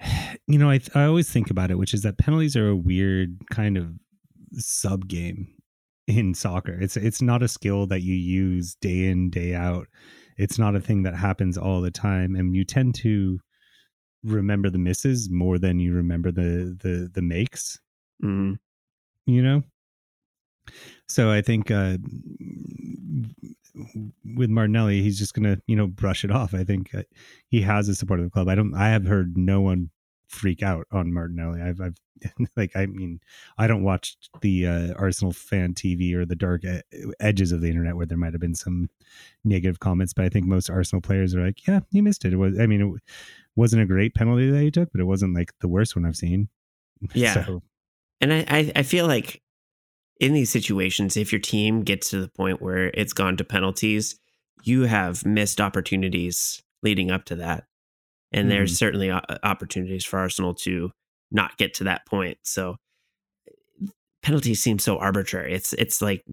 [0.47, 3.37] you know, I I always think about it, which is that penalties are a weird
[3.51, 3.93] kind of
[4.53, 5.47] sub game
[6.07, 6.77] in soccer.
[6.79, 9.87] It's it's not a skill that you use day in day out.
[10.37, 13.39] It's not a thing that happens all the time, and you tend to
[14.23, 17.79] remember the misses more than you remember the the the makes.
[18.23, 18.57] mm,
[19.25, 19.63] You know.
[21.07, 21.97] So I think uh,
[24.35, 26.53] with Martinelli, he's just gonna you know brush it off.
[26.53, 27.03] I think uh,
[27.47, 28.47] he has the support of the club.
[28.47, 28.73] I don't.
[28.73, 29.89] I have heard no one
[30.33, 31.61] freak out on Martinelli.
[31.61, 31.95] I've, I've
[32.57, 33.19] like I mean
[33.57, 36.81] I don't watch the uh, Arsenal fan TV or the dark e-
[37.19, 38.89] edges of the internet where there might have been some
[39.43, 42.33] negative comments, but I think most Arsenal players are like, yeah, you missed it.
[42.33, 42.59] It was.
[42.59, 43.01] I mean, it
[43.55, 46.15] wasn't a great penalty that he took, but it wasn't like the worst one I've
[46.15, 46.49] seen.
[47.13, 47.33] Yeah.
[47.33, 47.61] So,
[48.21, 49.41] and I, I i feel like
[50.19, 54.17] in these situations if your team gets to the point where it's gone to penalties
[54.63, 57.65] you have missed opportunities leading up to that
[58.33, 58.77] and there's Mhm.
[58.77, 59.11] certainly
[59.43, 60.91] opportunities for arsenal to
[61.31, 62.75] not get to that point so
[64.21, 66.23] penalties seem so arbitrary it's it's like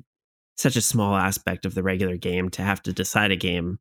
[0.57, 3.79] such a small aspect of the regular game to have to decide a game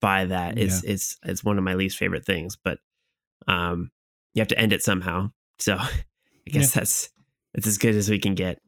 [0.00, 2.78] by that it's it's it's one of my least favorite things but
[3.46, 3.90] um
[4.34, 5.90] you have to end it somehow so i
[6.46, 7.08] guess that's
[7.54, 8.58] that's as good as we can get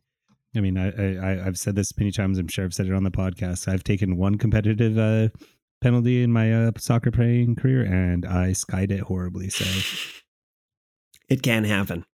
[0.57, 2.37] I mean, I, I I've said this many times.
[2.37, 3.69] I'm sure I've said it on the podcast.
[3.69, 5.29] I've taken one competitive uh,
[5.81, 9.49] penalty in my uh, soccer playing career, and I skied it horribly.
[9.49, 9.65] So
[11.29, 12.05] it can happen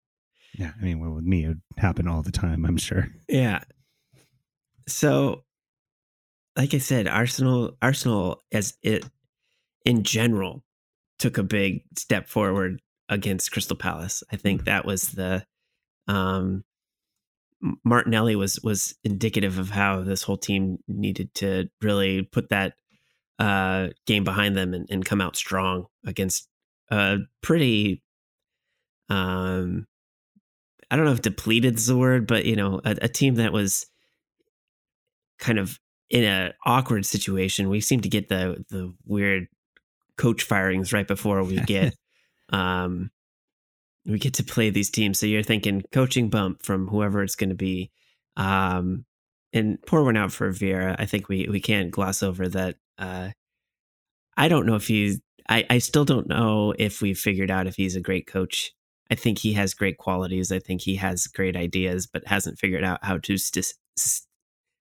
[0.58, 2.64] yeah, I mean, well, with me, it would happen all the time.
[2.64, 3.08] I'm sure.
[3.28, 3.60] Yeah.
[4.88, 5.44] So,
[6.56, 9.04] like I said, Arsenal, Arsenal as it
[9.84, 10.64] in general
[11.18, 14.22] took a big step forward against Crystal Palace.
[14.32, 15.44] I think that was the
[16.08, 16.64] um,
[17.84, 22.74] Martinelli was was indicative of how this whole team needed to really put that
[23.38, 26.48] uh, game behind them and, and come out strong against
[26.90, 28.02] a pretty
[29.08, 29.86] um
[30.90, 33.52] I don't know if depleted is the word, but you know, a, a team that
[33.52, 33.86] was
[35.38, 35.78] kind of
[36.10, 37.68] in an awkward situation.
[37.68, 39.48] We seem to get the the weird
[40.16, 41.94] coach firings right before we get
[42.50, 43.10] um
[44.06, 45.18] we get to play these teams.
[45.18, 47.90] So you're thinking coaching bump from whoever it's going to be.
[48.36, 49.04] Um
[49.52, 50.94] and pour one out for Vieira.
[50.98, 53.30] I think we we can't gloss over that uh
[54.36, 57.76] I don't know if he's I, I still don't know if we've figured out if
[57.76, 58.72] he's a great coach.
[59.10, 60.50] I think he has great qualities.
[60.50, 63.74] I think he has great ideas, but hasn't figured out how to st-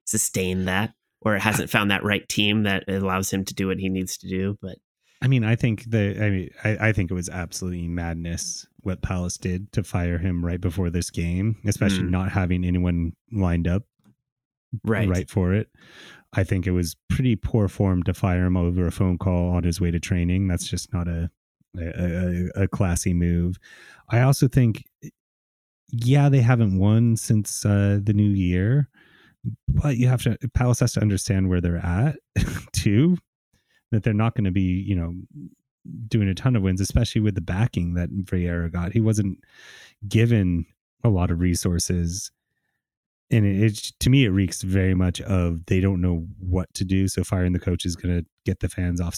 [0.05, 3.89] sustain that or hasn't found that right team that allows him to do what he
[3.89, 4.57] needs to do.
[4.61, 4.77] But
[5.21, 9.01] I mean, I think the I mean, I, I think it was absolutely madness what
[9.01, 12.11] Palace did to fire him right before this game, especially mm.
[12.11, 13.83] not having anyone lined up
[14.83, 15.69] right right for it.
[16.35, 19.63] I think it was pretty poor form to fire him over a phone call on
[19.63, 20.47] his way to training.
[20.47, 21.29] That's just not a
[21.77, 23.57] a, a, classy move.
[24.09, 24.85] I also think,
[25.91, 28.89] yeah, they haven't won since uh, the new year,
[29.67, 32.15] but you have to Palace has to understand where they're at
[32.73, 33.17] too.
[33.91, 35.13] That they're not going to be, you know,
[36.07, 38.93] doing a ton of wins, especially with the backing that Vieira got.
[38.93, 39.39] He wasn't
[40.07, 40.65] given
[41.03, 42.31] a lot of resources
[43.31, 46.85] and it, it, to me it reeks very much of they don't know what to
[46.85, 49.17] do so firing the coach is going to get the fans off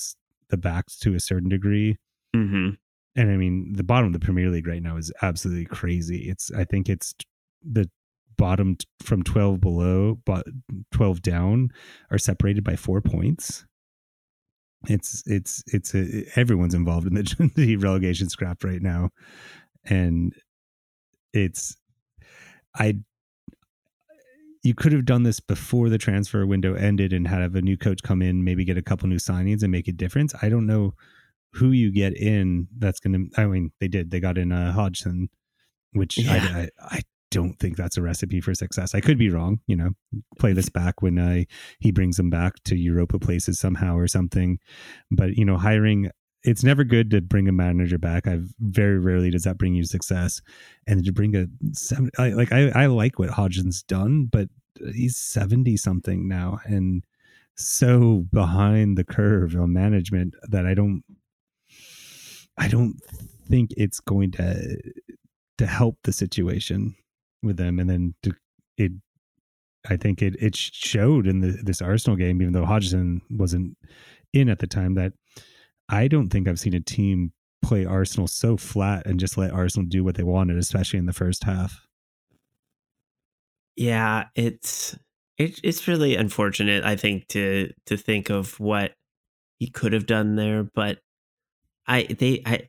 [0.49, 1.97] the backs to a certain degree.
[2.35, 2.71] Mm-hmm.
[3.15, 6.29] and i mean the bottom of the premier league right now is absolutely crazy.
[6.29, 7.13] It's i think it's
[7.63, 7.89] the
[8.37, 10.45] bottom from 12 below but
[10.91, 11.69] 12 down
[12.11, 13.65] are separated by four points.
[14.87, 19.09] It's it's it's a, everyone's involved in the, the relegation scrap right now.
[19.85, 20.33] And
[21.33, 21.75] it's
[22.75, 22.99] I
[24.67, 28.03] you could have done this before the transfer window ended and have a new coach
[28.03, 30.33] come in, maybe get a couple new signings and make a difference.
[30.41, 30.93] I don't know
[31.53, 33.41] who you get in that's going to.
[33.41, 34.11] I mean, they did.
[34.11, 35.29] They got in uh, Hodgson,
[35.93, 36.33] which yeah.
[36.33, 37.01] I, I, I
[37.31, 38.93] don't think that's a recipe for success.
[38.93, 39.59] I could be wrong.
[39.67, 39.89] You know,
[40.37, 41.43] play this back when uh,
[41.79, 44.59] he brings them back to Europa places somehow or something.
[45.09, 46.11] But you know, hiring
[46.47, 48.27] it's never good to bring a manager back.
[48.27, 50.41] I've very rarely does that bring you success,
[50.87, 54.49] and to bring a seven, I, like I, I like what Hodgson's done, but
[54.93, 57.03] he's seventy something now and
[57.55, 61.03] so behind the curve on management that I don't,
[62.57, 62.95] I don't
[63.49, 64.77] think it's going to
[65.57, 66.95] to help the situation
[67.41, 67.79] with them.
[67.79, 68.33] And then to,
[68.77, 68.91] it,
[69.89, 73.75] I think it it showed in the, this Arsenal game, even though Hodgson wasn't
[74.33, 75.13] in at the time, that
[75.89, 79.87] I don't think I've seen a team play Arsenal so flat and just let Arsenal
[79.87, 81.87] do what they wanted, especially in the first half.
[83.75, 84.97] Yeah, it's
[85.37, 86.83] it, it's really unfortunate.
[86.83, 88.93] I think to to think of what
[89.59, 90.99] he could have done there, but
[91.87, 92.67] I they I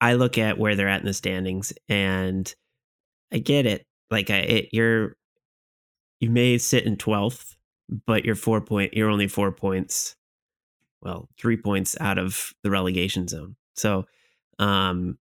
[0.00, 2.52] I look at where they're at in the standings, and
[3.32, 3.84] I get it.
[4.10, 5.16] Like I, it, you're
[6.20, 7.56] you may sit in twelfth,
[8.06, 8.94] but you're four point.
[8.94, 10.16] You're only four points
[11.02, 13.56] well, three points out of the relegation zone.
[13.74, 14.06] So
[14.58, 15.18] um,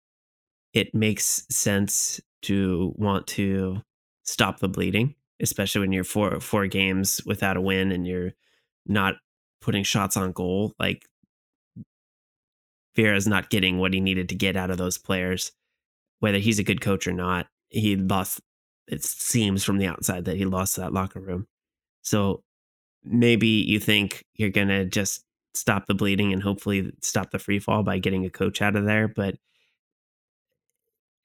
[0.74, 3.82] it makes sense to want to
[4.24, 8.34] stop the bleeding, especially when you're four four games without a win and you're
[8.86, 9.16] not
[9.62, 10.74] putting shots on goal.
[10.80, 11.06] Like
[12.96, 15.52] Vieira's not getting what he needed to get out of those players,
[16.20, 17.48] whether he's a good coach or not.
[17.70, 18.42] He lost.
[18.88, 21.48] It seems from the outside that he lost that locker room.
[22.02, 22.44] So
[23.04, 27.84] maybe you think you're gonna just stop the bleeding and hopefully stop the free fall
[27.84, 29.08] by getting a coach out of there.
[29.08, 29.36] But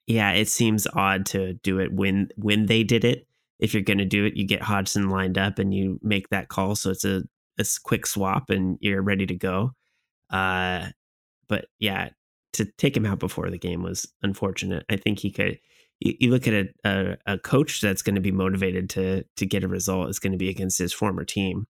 [0.07, 3.27] yeah, it seems odd to do it when when they did it.
[3.59, 6.47] If you're going to do it, you get Hodgson lined up and you make that
[6.47, 7.23] call, so it's a
[7.59, 9.73] a quick swap and you're ready to go.
[10.29, 10.87] Uh,
[11.47, 12.09] but yeah,
[12.53, 14.85] to take him out before the game was unfortunate.
[14.89, 15.59] I think he could.
[15.99, 19.65] You, look at a, a, a coach that's going to be motivated to to get
[19.65, 21.67] a result is going to be against his former team.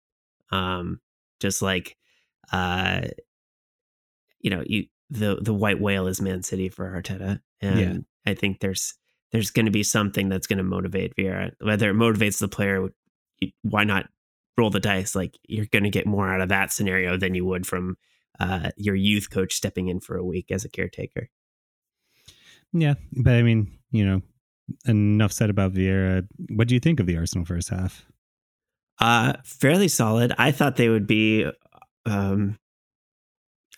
[0.51, 1.01] Um,
[1.39, 1.97] just like
[2.53, 3.03] uh,
[4.41, 8.31] you know, you the the white whale is Man City for Arteta, and yeah.
[8.31, 8.95] I think there's
[9.33, 11.53] there's going to be something that's going to motivate Vieira.
[11.61, 12.89] Whether it motivates the player,
[13.63, 14.07] why not
[14.57, 15.15] roll the dice?
[15.15, 17.97] Like you're going to get more out of that scenario than you would from
[18.41, 21.29] uh, your youth coach stepping in for a week as a caretaker.
[22.73, 24.23] Yeah, but I mean, you know,
[24.87, 26.27] enough said about Vieira.
[26.51, 28.05] What do you think of the Arsenal first half?
[28.99, 30.33] Uh, fairly solid.
[30.39, 31.51] I thought they would be
[32.07, 32.59] um,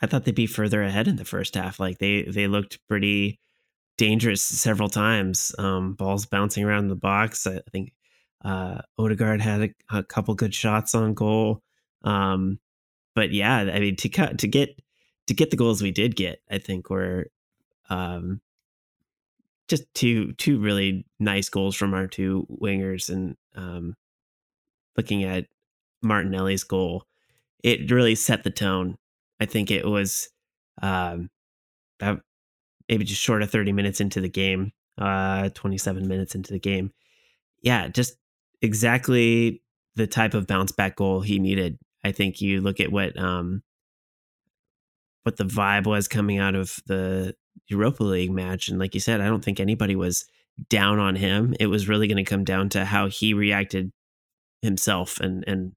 [0.00, 1.80] I thought they'd be further ahead in the first half.
[1.80, 3.40] Like they they looked pretty
[3.96, 5.52] dangerous several times.
[5.58, 7.46] Um, balls bouncing around the box.
[7.46, 7.92] I think
[8.44, 11.62] uh, Odegaard had a, a couple good shots on goal.
[12.04, 12.60] Um,
[13.14, 14.80] but yeah, I mean to cut to get
[15.26, 17.26] to get the goals we did get, I think were
[17.90, 18.40] um,
[19.66, 23.10] just two two really nice goals from our two wingers.
[23.10, 23.96] And um,
[24.96, 25.46] looking at
[26.02, 27.04] Martinelli's goal,
[27.62, 28.96] it really set the tone.
[29.40, 30.28] I think it was
[30.82, 31.30] um,
[32.00, 32.20] about
[32.88, 36.92] maybe just short of 30 minutes into the game, uh, 27 minutes into the game.
[37.62, 38.16] Yeah, just
[38.62, 39.62] exactly
[39.96, 41.78] the type of bounce back goal he needed.
[42.04, 43.62] I think you look at what um
[45.24, 47.34] what the vibe was coming out of the
[47.66, 50.24] Europa League match and like you said, I don't think anybody was
[50.70, 51.54] down on him.
[51.60, 53.92] It was really going to come down to how he reacted
[54.62, 55.72] himself and and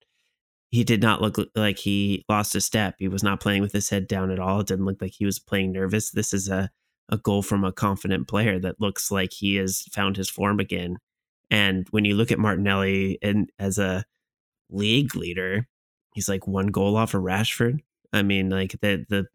[0.71, 2.95] he did not look like he lost a step.
[2.97, 4.62] He was not playing with his head down at all.
[4.62, 6.12] It didn't look like he was playing nervous.
[6.12, 6.69] This is a
[7.10, 10.95] a goal from a confident player that looks like he has found his form again.
[11.49, 14.05] And when you look at Martinelli and as a
[14.69, 15.67] league leader,
[16.13, 17.79] he's like one goal off of Rashford.
[18.13, 19.25] I mean, like the the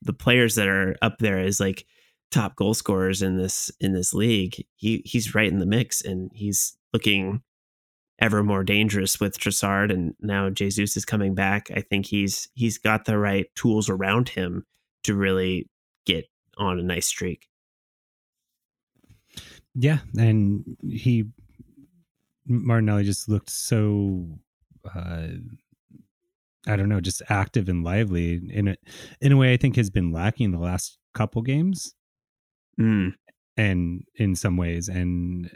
[0.00, 1.86] the players that are up there is like
[2.30, 6.30] top goal scorers in this in this league, he he's right in the mix and
[6.34, 7.42] he's looking
[8.18, 11.70] ever more dangerous with Trossard and now Jesus is coming back.
[11.74, 14.64] I think he's he's got the right tools around him
[15.04, 15.68] to really
[16.06, 16.26] get
[16.56, 17.48] on a nice streak.
[19.74, 21.24] Yeah, and he
[22.46, 24.38] Martinelli just looked so
[24.94, 25.28] uh
[26.68, 28.76] I don't know, just active and lively in a
[29.20, 31.94] in a way I think has been lacking the last couple games.
[32.80, 33.14] Mm.
[33.58, 35.50] And in some ways and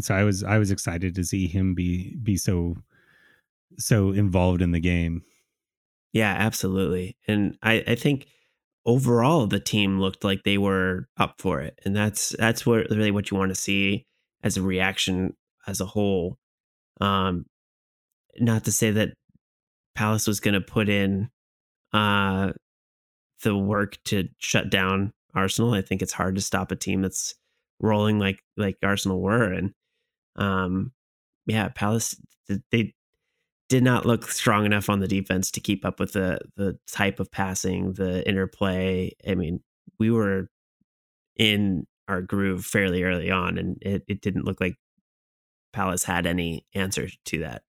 [0.00, 2.76] so I was I was excited to see him be be so
[3.78, 5.22] so involved in the game.
[6.12, 7.16] Yeah, absolutely.
[7.26, 8.26] And I I think
[8.84, 11.78] overall the team looked like they were up for it.
[11.84, 14.06] And that's that's what really what you want to see
[14.42, 15.34] as a reaction
[15.66, 16.38] as a whole.
[17.00, 17.46] Um
[18.38, 19.14] not to say that
[19.94, 21.30] Palace was going to put in
[21.92, 22.52] uh
[23.42, 25.74] the work to shut down Arsenal.
[25.74, 27.34] I think it's hard to stop a team that's
[27.80, 29.72] rolling like like Arsenal were and
[30.36, 30.92] um,
[31.46, 32.16] yeah, Palace
[32.70, 32.94] they
[33.68, 37.20] did not look strong enough on the defense to keep up with the the type
[37.20, 39.12] of passing, the interplay.
[39.26, 39.60] I mean,
[39.98, 40.48] we were
[41.36, 44.76] in our groove fairly early on, and it, it didn't look like
[45.72, 47.62] Palace had any answer to that.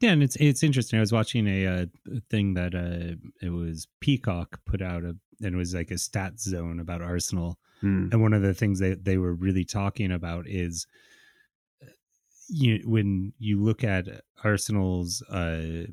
[0.00, 0.98] Yeah, and it's it's interesting.
[0.98, 1.86] I was watching a uh,
[2.30, 6.40] thing that uh, it was Peacock put out, a, and it was like a stat
[6.40, 7.58] zone about Arsenal.
[7.82, 8.12] Mm.
[8.12, 10.86] And one of the things that they were really talking about is
[12.50, 14.06] you when you look at
[14.42, 15.84] Arsenal's uh,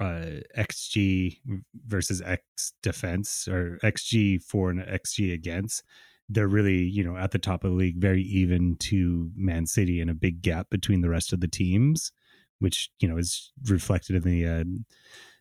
[0.00, 1.38] uh, XG
[1.86, 5.82] versus X defense or XG for and XG against,
[6.28, 10.00] they're really you know at the top of the league, very even to Man City,
[10.00, 12.12] and a big gap between the rest of the teams,
[12.58, 14.64] which you know is reflected in the uh,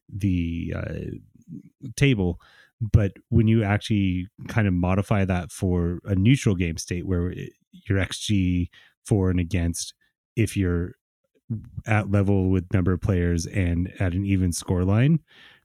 [0.10, 2.40] the uh, table.
[2.82, 7.34] But when you actually kind of modify that for a neutral game state where
[7.88, 8.70] your XG
[9.06, 9.94] for and against
[10.36, 10.94] if you're
[11.86, 15.20] at level with number of players and at an even score line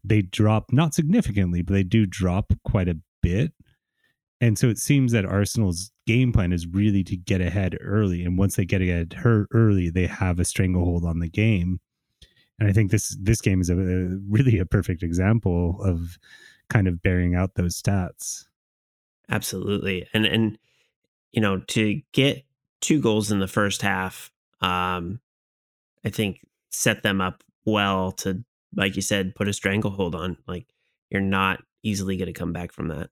[0.05, 3.53] they drop not significantly but they do drop quite a bit.
[4.43, 8.25] And so it seems that arsenal's game plan is really to get ahead early.
[8.25, 9.15] And once they get ahead
[9.53, 11.81] early they have a stranglehold on the game.
[12.59, 16.19] And i think this this game is a, a really a perfect example of
[16.69, 18.45] kind of bearing out those stats.
[19.29, 20.07] Absolutely.
[20.13, 20.59] And and
[21.33, 22.45] you know to get
[22.81, 25.21] two goals in the first half um,
[26.05, 30.37] I think set them up well to, like you said, put a stranglehold on.
[30.47, 30.67] Like
[31.11, 33.11] you're not easily going to come back from that.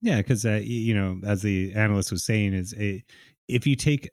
[0.00, 3.04] Yeah, because uh, you know, as the analyst was saying, is a
[3.48, 4.10] if you take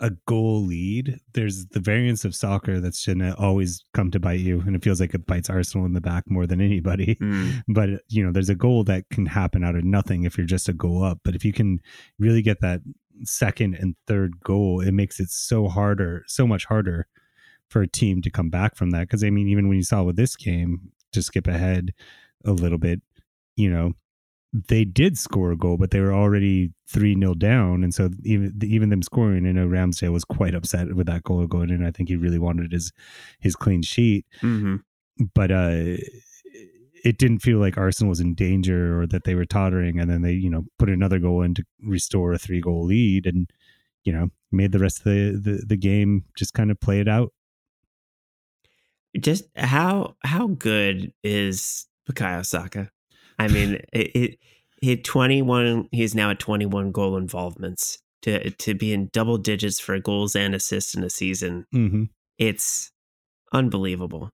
[0.00, 4.40] a goal lead, there's the variance of soccer that's going to always come to bite
[4.40, 4.60] you.
[4.60, 7.16] And it feels like it bites Arsenal in the back more than anybody.
[7.16, 7.62] Mm.
[7.68, 10.68] But, you know, there's a goal that can happen out of nothing if you're just
[10.68, 11.20] a goal up.
[11.22, 11.80] But if you can
[12.18, 12.80] really get that
[13.24, 17.06] second and third goal, it makes it so harder, so much harder
[17.68, 19.02] for a team to come back from that.
[19.02, 21.92] Because I mean, even when you saw with this game, to skip ahead
[22.44, 23.00] a little bit,
[23.56, 23.92] you know,
[24.52, 28.58] they did score a goal, but they were already three 0 down, and so even
[28.62, 31.84] even them scoring, I know Ramsdale was quite upset with that goal going in.
[31.84, 32.92] I think he really wanted his
[33.40, 34.76] his clean sheet, mm-hmm.
[35.34, 35.96] but uh,
[37.04, 39.98] it didn't feel like Arsenal was in danger or that they were tottering.
[39.98, 43.26] And then they, you know, put another goal in to restore a three goal lead
[43.26, 43.50] and,
[44.04, 47.08] you know, made the rest of the, the, the game just kind of play it
[47.08, 47.32] out.
[49.18, 52.90] Just how how good is Bukayo Saka?
[53.38, 54.38] I mean, it, it
[54.80, 55.88] He had 21.
[55.92, 60.54] He's now at 21 goal involvements to to be in double digits for goals and
[60.54, 61.66] assists in a season.
[61.74, 62.04] Mm-hmm.
[62.38, 62.90] It's
[63.52, 64.30] unbelievable.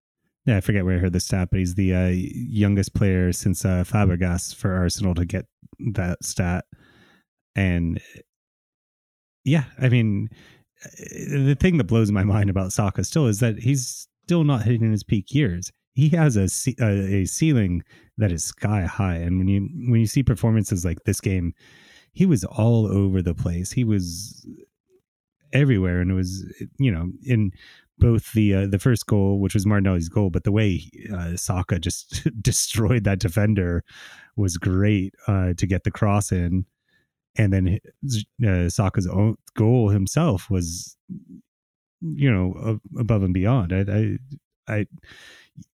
[0.47, 3.65] Yeah, I forget where I heard this stat, but he's the uh, youngest player since
[3.65, 5.47] uh, Fabregas for Arsenal to get
[5.79, 6.67] that stat.
[7.57, 8.01] And
[9.45, 10.29] yeah, I mean,
[11.09, 14.91] the thing that blows my mind about Saka still is that he's still not hitting
[14.91, 15.71] his peak years.
[15.95, 16.49] He has a,
[16.83, 17.83] a, a ceiling
[18.19, 21.55] that is sky high, and when you when you see performances like this game,
[22.13, 23.73] he was all over the place.
[23.73, 24.47] He was
[25.53, 26.45] everywhere, and it was
[26.79, 27.53] you know in
[27.99, 31.79] both the uh, the first goal, which was Martinelli's goal, but the way uh, Saka
[31.79, 33.85] just destroyed that defender
[34.37, 36.67] was great uh, to get the cross in,
[37.37, 37.79] and then
[38.47, 40.97] uh, Saka's own goal himself was,
[42.01, 43.73] you know, above and beyond.
[43.73, 44.19] I,
[44.69, 44.87] I, I,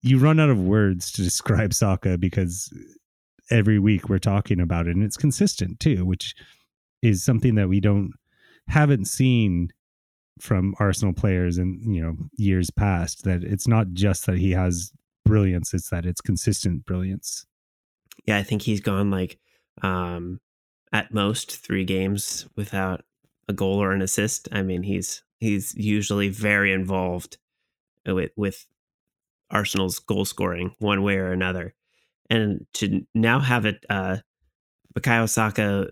[0.01, 2.71] you run out of words to describe Saka because
[3.49, 6.36] every week we're talking about it, and it's consistent too, which
[7.01, 8.11] is something that we don't
[8.67, 9.69] haven't seen
[10.39, 14.91] from Arsenal players in you know years past that it's not just that he has
[15.25, 17.45] brilliance it's that it's consistent brilliance.
[18.25, 19.38] Yeah i think he's gone like
[19.82, 20.39] um
[20.91, 23.03] at most 3 games without
[23.47, 24.47] a goal or an assist.
[24.51, 27.38] I mean he's he's usually very involved
[28.05, 28.65] with with
[29.51, 31.73] Arsenal's goal scoring one way or another
[32.29, 34.17] and to now have it uh
[34.95, 35.89] Bukayo Saka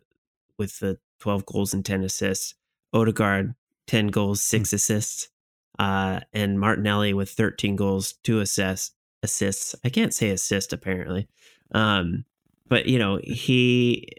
[0.58, 2.56] with the 12 goals and 10 assists
[2.94, 3.54] Odegaard
[3.88, 4.58] 10 goals, hmm.
[4.58, 5.30] six assists.
[5.80, 8.94] Uh, and Martinelli with 13 goals, two assists.
[9.24, 9.76] Assists.
[9.84, 11.28] I can't say assist apparently,
[11.72, 12.24] um,
[12.68, 14.10] but you know he.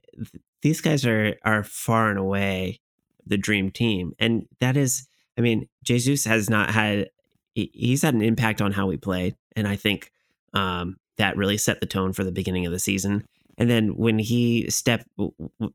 [0.60, 2.80] These guys are are far and away
[3.24, 5.06] the dream team, and that is.
[5.38, 7.10] I mean, Jesus has not had.
[7.72, 10.12] He's had an impact on how we play, and I think
[10.54, 13.24] um, that really set the tone for the beginning of the season.
[13.56, 15.06] And then when he stepped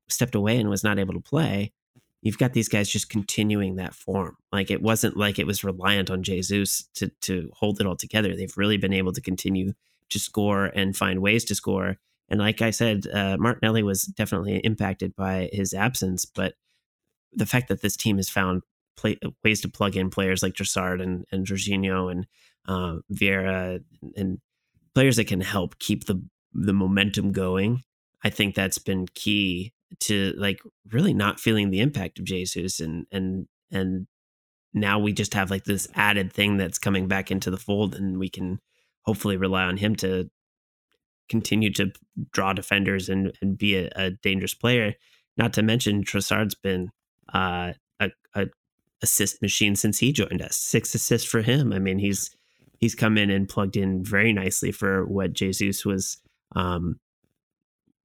[0.09, 1.73] stepped away and was not able to play,
[2.21, 4.37] you've got these guys just continuing that form.
[4.51, 8.35] Like it wasn't like it was reliant on Jesus to to hold it all together.
[8.35, 9.73] They've really been able to continue
[10.09, 11.97] to score and find ways to score.
[12.29, 16.53] And like I said, uh, Martinelli was definitely impacted by his absence, but
[17.33, 18.61] the fact that this team has found
[18.95, 22.27] play, ways to plug in players like Trossard and and Jorginho and
[22.67, 23.83] uh, Vieira
[24.15, 24.39] and
[24.93, 26.23] players that can help keep the
[26.53, 27.83] the momentum going.
[28.23, 30.59] I think that's been key to like
[30.91, 34.07] really not feeling the impact of Jesus and and and
[34.73, 38.17] now we just have like this added thing that's coming back into the fold and
[38.17, 38.59] we can
[39.03, 40.29] hopefully rely on him to
[41.29, 41.91] continue to
[42.31, 44.93] draw defenders and, and be a, a dangerous player.
[45.37, 46.91] Not to mention Trossard's been
[47.33, 48.47] uh, a, a
[49.03, 50.55] assist machine since he joined us.
[50.55, 51.71] Six assists for him.
[51.71, 52.35] I mean, he's
[52.79, 56.17] he's come in and plugged in very nicely for what Jesus was
[56.55, 56.99] um,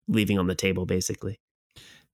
[0.08, 1.40] leaving on the table, basically.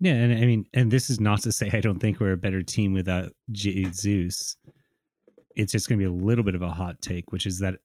[0.01, 2.37] Yeah, and I mean, and this is not to say I don't think we're a
[2.37, 4.57] better team without Jesus.
[5.57, 7.77] It's just going to be a little bit of a hot take, which is that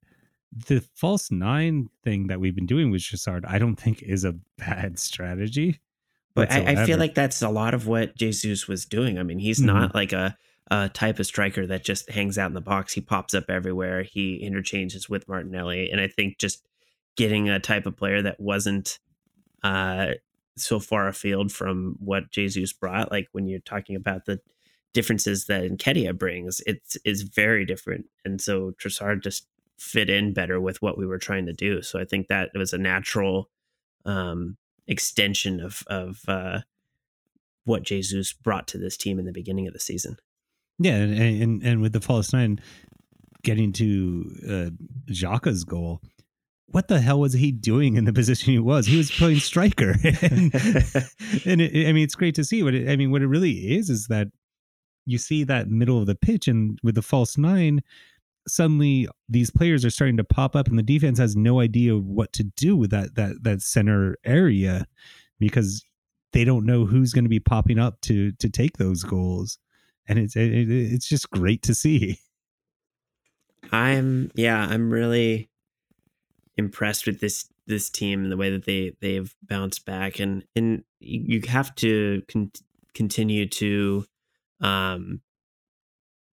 [0.68, 4.34] the false nine thing that we've been doing with Trossard, I don't think is a
[4.58, 5.80] bad strategy.
[6.36, 9.18] But I, I, feel like that's a lot of what Jesus was doing.
[9.18, 9.68] I mean, he's mm-hmm.
[9.68, 10.38] not like a,
[10.72, 12.94] a type of striker that just hangs out in the box.
[12.94, 14.04] He pops up everywhere.
[14.04, 16.66] He interchanges with Martinelli, and I think just
[17.16, 19.00] getting a type of player that wasn't
[19.64, 20.12] uh,
[20.58, 23.12] so far afield from what Jesus brought.
[23.12, 24.40] Like when you're talking about the
[24.94, 28.06] differences that Nketiah brings, it's is very different.
[28.24, 29.48] And so Trossard just
[29.78, 31.82] fit in better with what we were trying to do.
[31.82, 33.50] So I think that was a natural
[34.06, 34.58] um,
[34.88, 36.62] extension of of uh,
[37.66, 40.18] what Jesus brought to this team in the beginning of the season.
[40.80, 41.14] Yeah, and
[41.44, 42.60] and, and with the false nine
[43.44, 46.02] getting to uh, Xhaka's goal,
[46.68, 48.86] what the hell was he doing in the position he was?
[48.86, 50.54] He was playing striker, and,
[51.46, 52.64] and it, I mean, it's great to see.
[52.64, 54.28] What it, I mean, what it really is is that
[55.06, 57.82] you see that middle of the pitch, and with the false nine,
[58.48, 62.34] suddenly these players are starting to pop up, and the defense has no idea what
[62.34, 64.86] to do with that that that center area
[65.40, 65.84] because
[66.34, 69.58] they don't know who's going to be popping up to to take those goals,
[70.10, 72.20] and it's it, it's just great to see.
[73.72, 75.50] I'm yeah, I'm really
[76.58, 80.84] impressed with this this team and the way that they they've bounced back and and
[81.00, 82.52] you have to con-
[82.94, 84.04] continue to
[84.60, 85.22] um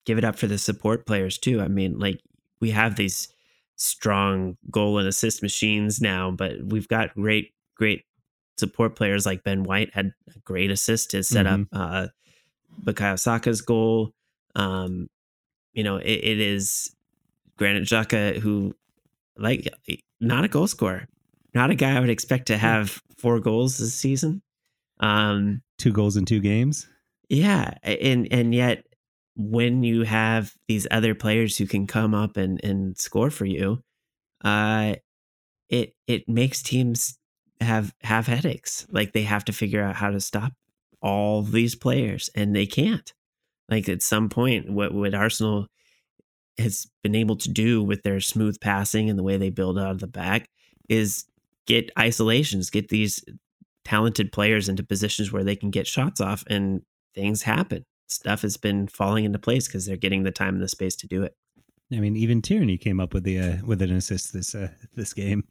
[0.05, 2.21] give it up for the support players too i mean like
[2.61, 3.29] we have these
[3.77, 8.05] strong goal and assist machines now but we've got great great
[8.59, 11.63] support players like ben white had a great assist to set mm-hmm.
[11.63, 12.07] up uh
[12.85, 14.13] Bukayo Saka's goal
[14.55, 15.09] um
[15.73, 16.95] you know it, it is
[17.57, 18.75] Granit Xhaka who
[19.37, 19.69] like
[20.21, 21.09] not a goal scorer.
[21.55, 24.43] not a guy I would expect to have four goals this season.
[25.01, 26.89] Um, two goals in two games.
[27.29, 28.85] Yeah, and and yet
[29.37, 33.83] when you have these other players who can come up and and score for you,
[34.45, 34.97] uh,
[35.69, 37.19] it it makes teams
[37.61, 38.87] have have headaches.
[38.91, 40.53] Like they have to figure out how to stop
[41.03, 43.13] all these players, and they can't.
[43.69, 45.67] Like at some point, what what Arsenal
[46.59, 49.91] has been able to do with their smooth passing and the way they build out
[49.91, 50.47] of the back
[50.89, 51.25] is
[51.67, 53.25] get isolations, get these
[53.85, 56.83] talented players into positions where they can get shots off and
[57.15, 57.85] things happen.
[58.07, 61.07] Stuff has been falling into place because they're getting the time and the space to
[61.07, 61.35] do it.
[61.93, 65.13] I mean, even Tierney came up with the uh, with an assist this uh, this
[65.13, 65.45] game.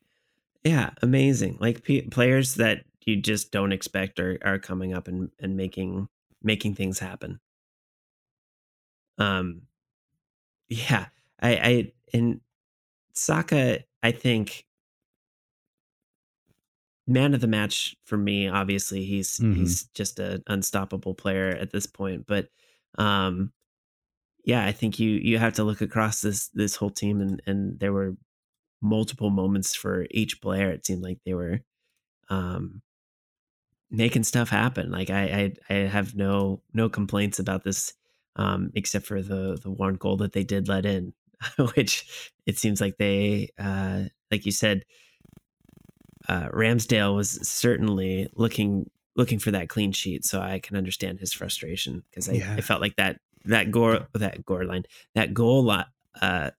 [0.64, 1.58] Yeah, amazing.
[1.60, 6.08] Like p- players that you just don't expect are are coming up and and making
[6.41, 7.39] making things happen.
[9.18, 9.64] Um,
[10.70, 11.08] yeah,
[11.41, 12.41] I I in
[13.14, 14.66] Saka, I think
[17.08, 18.47] man of the match for me.
[18.47, 19.54] Obviously, he's mm-hmm.
[19.54, 22.26] he's just an unstoppable player at this point.
[22.28, 22.49] But
[22.97, 23.52] um,
[24.45, 27.80] yeah, I think you you have to look across this this whole team, and and
[27.80, 28.16] there were
[28.82, 30.70] multiple moments for each player.
[30.72, 31.62] It seemed like they were
[32.30, 32.82] um,
[33.92, 34.89] making stuff happen.
[34.89, 37.94] Like I, I I have no no complaints about this,
[38.38, 41.14] um, except for the the one goal that they did let in,
[41.76, 44.86] which it seems like they uh, like you said
[46.28, 51.34] uh, Ramsdale was certainly looking looking for that clean sheet, so I can understand his
[51.34, 52.56] frustration because I, yeah.
[52.58, 54.84] I, felt like that that gore that gore line
[55.16, 55.86] that goal line
[56.22, 56.52] uh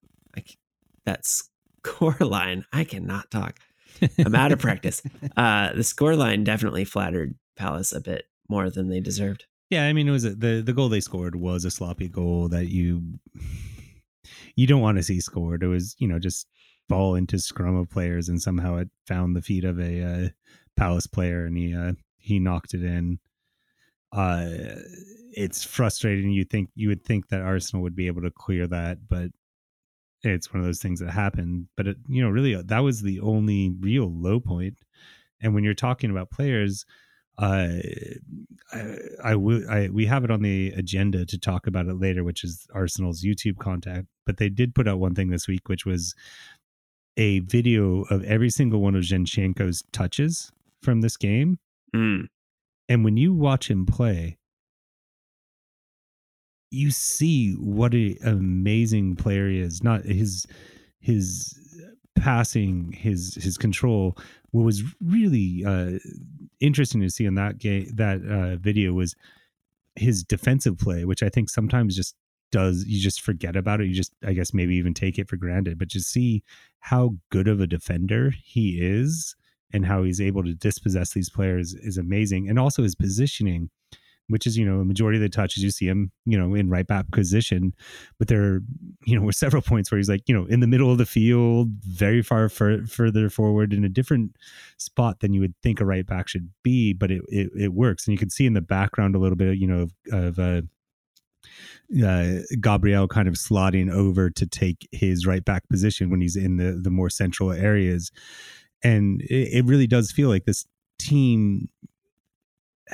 [1.05, 3.59] that score line I cannot talk.
[4.19, 5.03] I'm out of practice.
[5.37, 9.47] Uh, the score line definitely flattered Palace a bit more than they deserved.
[9.71, 12.49] Yeah, I mean it was a, the the goal they scored was a sloppy goal
[12.49, 13.03] that you
[14.57, 15.63] you don't want to see scored.
[15.63, 16.47] It was you know just
[16.89, 20.29] ball into scrum of players, and somehow it found the feet of a uh,
[20.77, 23.19] Palace player, and he uh, he knocked it in.
[24.13, 24.51] Uh,
[25.35, 26.31] it's frustrating.
[26.31, 29.31] You think you would think that Arsenal would be able to clear that, but
[30.23, 31.67] it's one of those things that happened.
[31.77, 34.79] But it, you know, really, that was the only real low point.
[35.41, 36.85] And when you're talking about players,
[37.39, 37.69] uh,
[38.73, 42.45] I, I, I, we have it on the agenda to talk about it later, which
[42.45, 44.07] is Arsenal's YouTube content.
[44.27, 46.15] But they did put out one thing this week, which was
[47.17, 50.53] a video of every single one of Zinchenko's touches
[50.83, 51.59] from this game.
[51.95, 52.29] Mm.
[52.89, 54.39] And when you watch him play,
[56.73, 59.83] you see what an amazing player he is.
[59.83, 60.47] Not his
[61.01, 61.59] his
[62.17, 64.17] passing, his his control.
[64.51, 65.99] What was really uh,
[66.61, 69.15] interesting to see in that game, that uh, video was
[69.97, 72.15] his defensive play, which I think sometimes just
[72.51, 75.37] does you just forget about it you just i guess maybe even take it for
[75.37, 76.43] granted but just see
[76.81, 79.35] how good of a defender he is
[79.73, 83.71] and how he's able to dispossess these players is amazing and also his positioning
[84.29, 86.71] which is you know a majority of the touches you see him you know in
[86.71, 87.75] right back position.
[88.19, 88.61] But there
[89.05, 91.07] you know were several points where he's like you know in the middle of the
[91.07, 94.37] field very far fur- further forward in a different
[94.79, 98.07] spot than you would think a right back should be but it, it, it works.
[98.07, 100.63] And you can see in the background a little bit you know of, of uh,
[102.05, 106.57] uh, Gabriel kind of slotting over to take his right back position when he's in
[106.57, 108.11] the the more central areas,
[108.83, 110.67] and it, it really does feel like this
[110.99, 111.69] team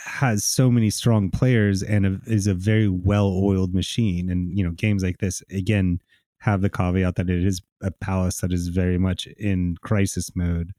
[0.05, 4.31] has so many strong players and a, is a very well oiled machine.
[4.31, 6.01] And you know, games like this again
[6.39, 10.73] have the caveat that it is a palace that is very much in crisis mode,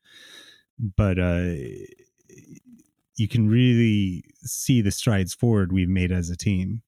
[0.95, 1.53] but uh,
[3.15, 6.81] you can really see the strides forward we've made as a team.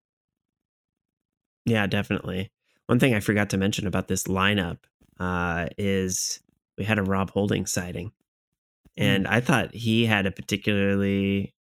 [1.65, 2.51] Yeah, definitely.
[2.87, 4.79] One thing I forgot to mention about this lineup
[5.19, 6.41] uh, is
[6.77, 8.11] we had a Rob Holding sighting, mm.
[8.97, 9.31] and mm.
[9.31, 11.53] I thought he had a particularly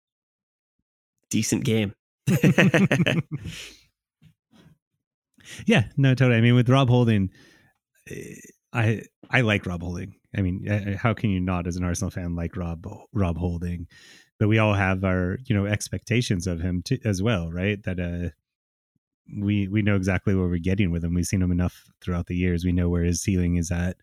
[1.30, 1.94] decent game.
[5.66, 6.38] yeah, no, totally.
[6.38, 7.30] I mean, with Rob Holding,
[8.10, 8.36] eh,
[8.74, 10.16] I I like Rob Holding.
[10.36, 13.88] I mean, how can you not, as an Arsenal fan, like Rob Rob Holding?
[14.40, 17.82] But we all have our you know expectations of him as well, right?
[17.84, 18.30] That uh,
[19.42, 21.14] we we know exactly what we're getting with him.
[21.14, 22.64] We've seen him enough throughout the years.
[22.64, 23.98] We know where his ceiling is at,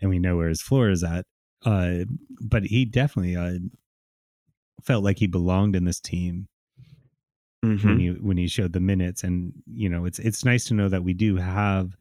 [0.00, 1.26] and we know where his floor is at.
[1.64, 2.04] Uh,
[2.40, 3.58] but he definitely uh,
[4.82, 6.48] felt like he belonged in this team
[7.64, 7.88] mm-hmm.
[7.88, 9.24] when he when he showed the minutes.
[9.24, 11.96] And you know, it's it's nice to know that we do have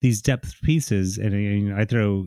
[0.00, 1.18] these depth pieces.
[1.18, 2.26] And you know, I throw.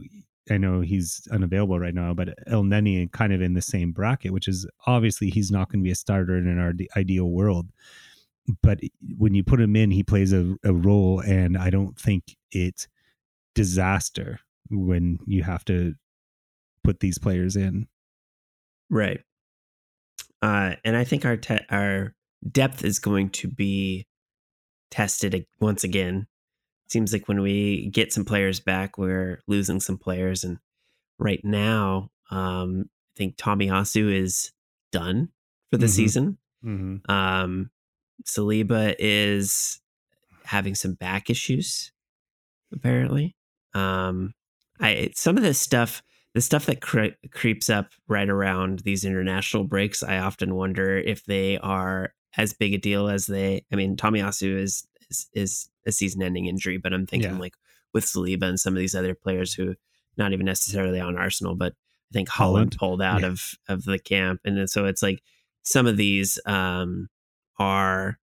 [0.50, 4.48] I know he's unavailable right now, but Elneny kind of in the same bracket, which
[4.48, 7.68] is obviously he's not going to be a starter in our ideal world
[8.62, 8.80] but
[9.18, 12.88] when you put him in, he plays a, a role, and I don't think it's
[13.56, 15.96] disaster when you have to
[16.84, 17.88] put these players in.
[18.90, 19.22] Right.
[20.42, 22.16] Uh, and I think our te- our
[22.50, 24.08] depth is going to be
[24.90, 26.28] tested once again.
[26.90, 30.58] Seems like when we get some players back, we're losing some players, and
[31.20, 32.86] right now, um,
[33.16, 34.52] I think Tomiyasu is
[34.92, 35.30] done
[35.70, 35.90] for the Mhm.
[35.90, 36.38] season.
[36.64, 37.10] Mm-hmm.
[37.12, 37.70] Um,
[38.26, 39.80] Saliba is
[40.44, 41.92] having some back issues,
[42.74, 43.36] apparently.
[43.74, 44.34] Um,
[44.80, 49.64] I some of this stuff, the stuff that cre- creeps up right around these international
[49.64, 53.66] breaks, I often wonder if they are as big a deal as they.
[53.72, 57.40] I mean, Tomiyasu is is, is a season-ending injury, but I'm thinking Yeah.
[57.40, 57.56] like
[57.94, 59.76] with Saliba and some of these other players who
[60.18, 63.28] not even necessarily on Arsenal, but I think Haaland, Haaland, pulled out yeah.
[63.28, 65.22] of of the camp, and then, so it's like
[65.64, 67.10] some of these um,
[67.60, 68.20] are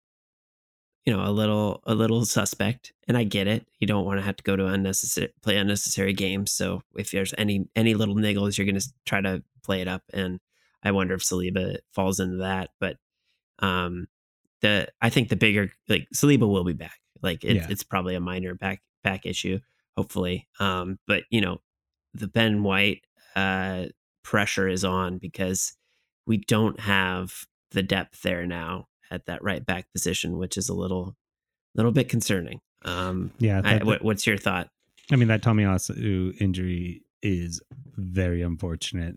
[1.05, 4.21] you know a little a little suspect and i get it you don't want to
[4.21, 8.57] have to go to unnecessary play unnecessary games so if there's any any little niggles
[8.57, 10.39] you're going to try to play it up and
[10.81, 12.97] i wonder if saliba falls into that but
[13.59, 14.07] um
[14.61, 17.67] the i think the bigger like saliba will be back like it, Yeah.
[17.69, 19.59] it's probably a minor back back issue
[19.97, 21.59] hopefully um but you know
[22.13, 23.03] the ben white
[23.35, 23.85] uh
[24.23, 25.73] pressure is on because
[26.25, 27.33] we don't have
[27.71, 31.15] the depth there now at that right back position, which is a little
[31.75, 32.59] little bit concerning.
[32.85, 34.69] Um, Yeah, I, what, what's your thought?
[35.11, 37.61] I mean, that Tomiyasu injury is
[37.97, 39.15] very unfortunate.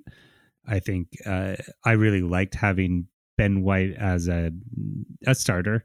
[0.67, 3.07] I think uh, I really liked having
[3.37, 4.51] Ben White as a
[5.27, 5.85] a starter.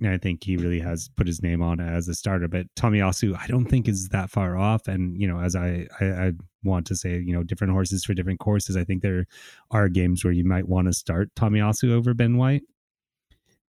[0.00, 2.46] And I think he really has put his name on as a starter.
[2.46, 4.86] But Tomiyasu, I don't think is that far off.
[4.86, 8.14] And you know, as I, I I want to say, you know, different horses for
[8.14, 8.76] different courses.
[8.76, 9.26] I think there
[9.70, 12.62] are games where you might want to start Tomiyasu over Ben White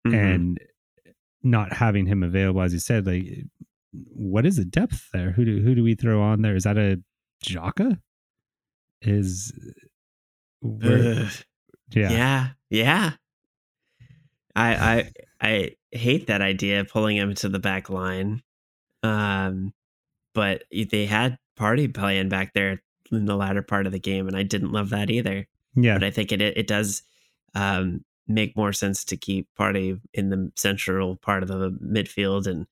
[0.06, 0.14] Mhm.
[0.14, 0.58] and
[1.42, 3.24] not having him available, as you said, like
[3.92, 5.32] what is the depth there?
[5.32, 6.54] Who do who do we throw on there?
[6.54, 7.02] Is that a
[7.44, 7.98] Xhaka?
[9.02, 9.52] Is
[10.60, 11.28] where.
[11.92, 12.10] Yeah.
[12.10, 13.10] yeah, yeah.
[14.54, 14.74] I
[15.40, 18.42] I I hate that idea pulling him to the back line.
[19.02, 19.72] Um,
[20.34, 24.36] but they had Partey playing back there in the latter part of the game, and
[24.36, 25.46] I didn't love that either.
[25.74, 27.02] yeah, but I think it it does
[27.54, 32.66] um, make more sense to keep Partey in the central part of the midfield, and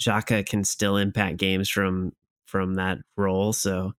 [0.00, 2.12] Xhaka can still impact games from
[2.46, 3.52] from that role.
[3.52, 3.92] So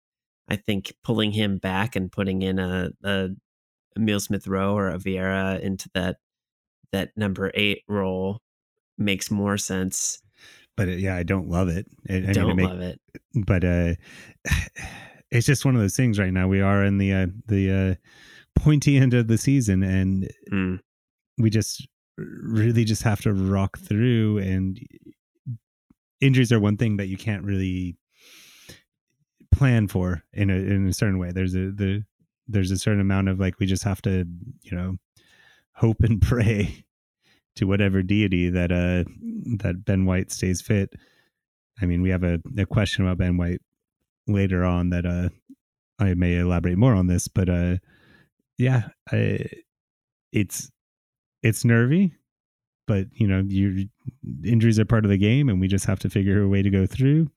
[0.49, 3.29] I think pulling him back and putting in a, a
[3.97, 6.17] Emil Smith Rowe or a Vieira into that
[6.93, 8.41] that number eight role
[8.99, 10.21] makes more sense.
[10.77, 11.87] but yeah, I don't love it.
[12.09, 13.01] I, I Don't make- love it.
[13.47, 13.95] but uh,
[15.31, 16.47] it's just one of those things right now.
[16.49, 20.79] We are in the uh, the uh, pointy end of the season, and Mm,
[21.39, 21.87] we just
[22.17, 24.39] really just have to rock through.
[24.39, 24.79] And
[26.21, 27.97] injuries are one thing that you can't really
[29.53, 31.33] plan for in a in a certain way.
[31.33, 32.05] There's a the
[32.49, 34.25] there's a certain amount of like we just have to
[34.63, 34.97] you know
[35.75, 36.85] hope and pray
[37.57, 39.05] to whatever deity that uh
[39.59, 40.95] that Ben White stays fit.
[41.81, 43.61] I mean, we have a, a question about Ben White
[44.27, 45.29] later on that uh
[45.99, 47.77] I may elaborate more on this, but uh
[48.59, 49.47] yeah, I,
[50.33, 50.71] it's
[51.43, 52.15] it's nervy,
[52.87, 53.85] but you know, your
[54.45, 56.71] injuries are part of the game, and we just have to figure a way to
[56.71, 57.29] go through.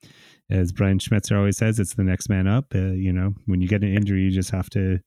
[0.50, 2.74] As Brian Schmetzer always says, it's the next man up.
[2.74, 5.00] Uh, you know, when you get an injury, you just have to,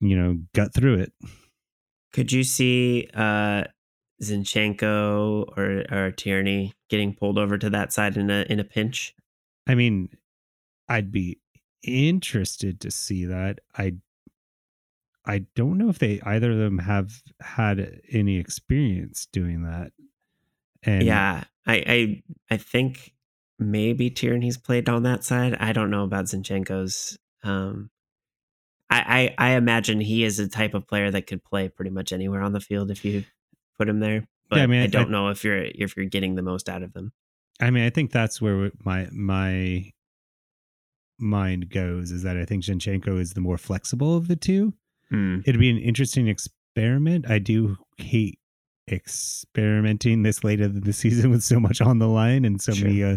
[0.00, 1.12] you know, gut through it.
[2.12, 3.64] Could you see uh,
[4.22, 9.14] Zinchenko or or Tierney getting pulled over to that side in a in a pinch?
[9.66, 10.10] I mean,
[10.88, 11.38] I'd be
[11.82, 13.60] interested to see that.
[13.76, 13.94] I
[15.24, 19.92] I don't know if they either of them have had any experience doing that.
[20.82, 23.12] And yeah, I, I I think
[23.60, 25.56] maybe Tierney's played on that side.
[25.60, 27.16] I don't know about Zinchenko's.
[27.44, 27.90] Um,
[28.88, 32.12] I, I I imagine he is a type of player that could play pretty much
[32.12, 33.24] anywhere on the field if you
[33.78, 34.26] put him there.
[34.48, 36.82] But I mean, I I- don't know if you're if you're getting the most out
[36.82, 37.12] of them.
[37.60, 39.92] I mean, I think that's where my my
[41.18, 44.72] mind goes is that I think Zinchenko is the more flexible of the two.
[45.10, 45.40] Hmm.
[45.44, 47.28] It'd be an interesting experiment.
[47.28, 48.38] I do hate
[48.90, 52.88] experimenting this late in the season with so much on the line and so Sure.
[52.88, 53.16] many uh,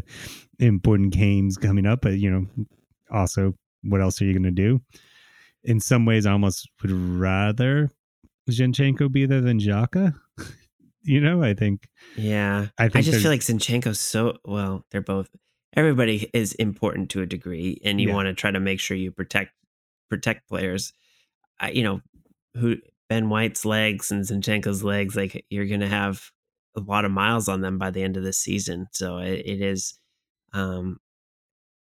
[0.59, 2.01] important games coming up.
[2.01, 2.45] But you know,
[3.11, 3.53] also,
[3.84, 4.82] what else are you going to do?
[5.63, 7.89] In some ways, I almost would rather
[8.49, 10.13] Zinchenko be there than Xhaka.
[11.03, 14.86] you know, I think Yeah, I I, just feel like Zinchenko's so well.
[14.91, 15.30] They're both.
[15.76, 18.13] Everybody is important to a degree, and you Yeah.
[18.13, 19.51] want to try to make sure you protect
[20.09, 20.93] protect players.
[21.59, 22.01] I, you know,
[22.55, 22.78] who
[23.14, 26.32] Ben White's legs and Zinchenko's legs, like you're going to have
[26.76, 28.88] a lot of miles on them by the end of the season.
[28.91, 29.99] So it, it is
[30.51, 30.97] um,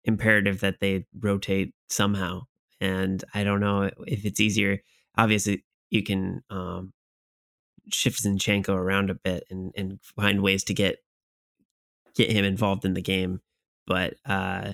[0.05, 2.43] imperative that they rotate somehow.
[2.79, 4.83] and I don't know if it's easier.
[5.17, 6.93] Obviously, you can um,
[7.91, 10.99] shift Zinchenko around a bit and and find ways to get
[12.15, 13.41] get him involved in the game,
[13.87, 14.73] but uh,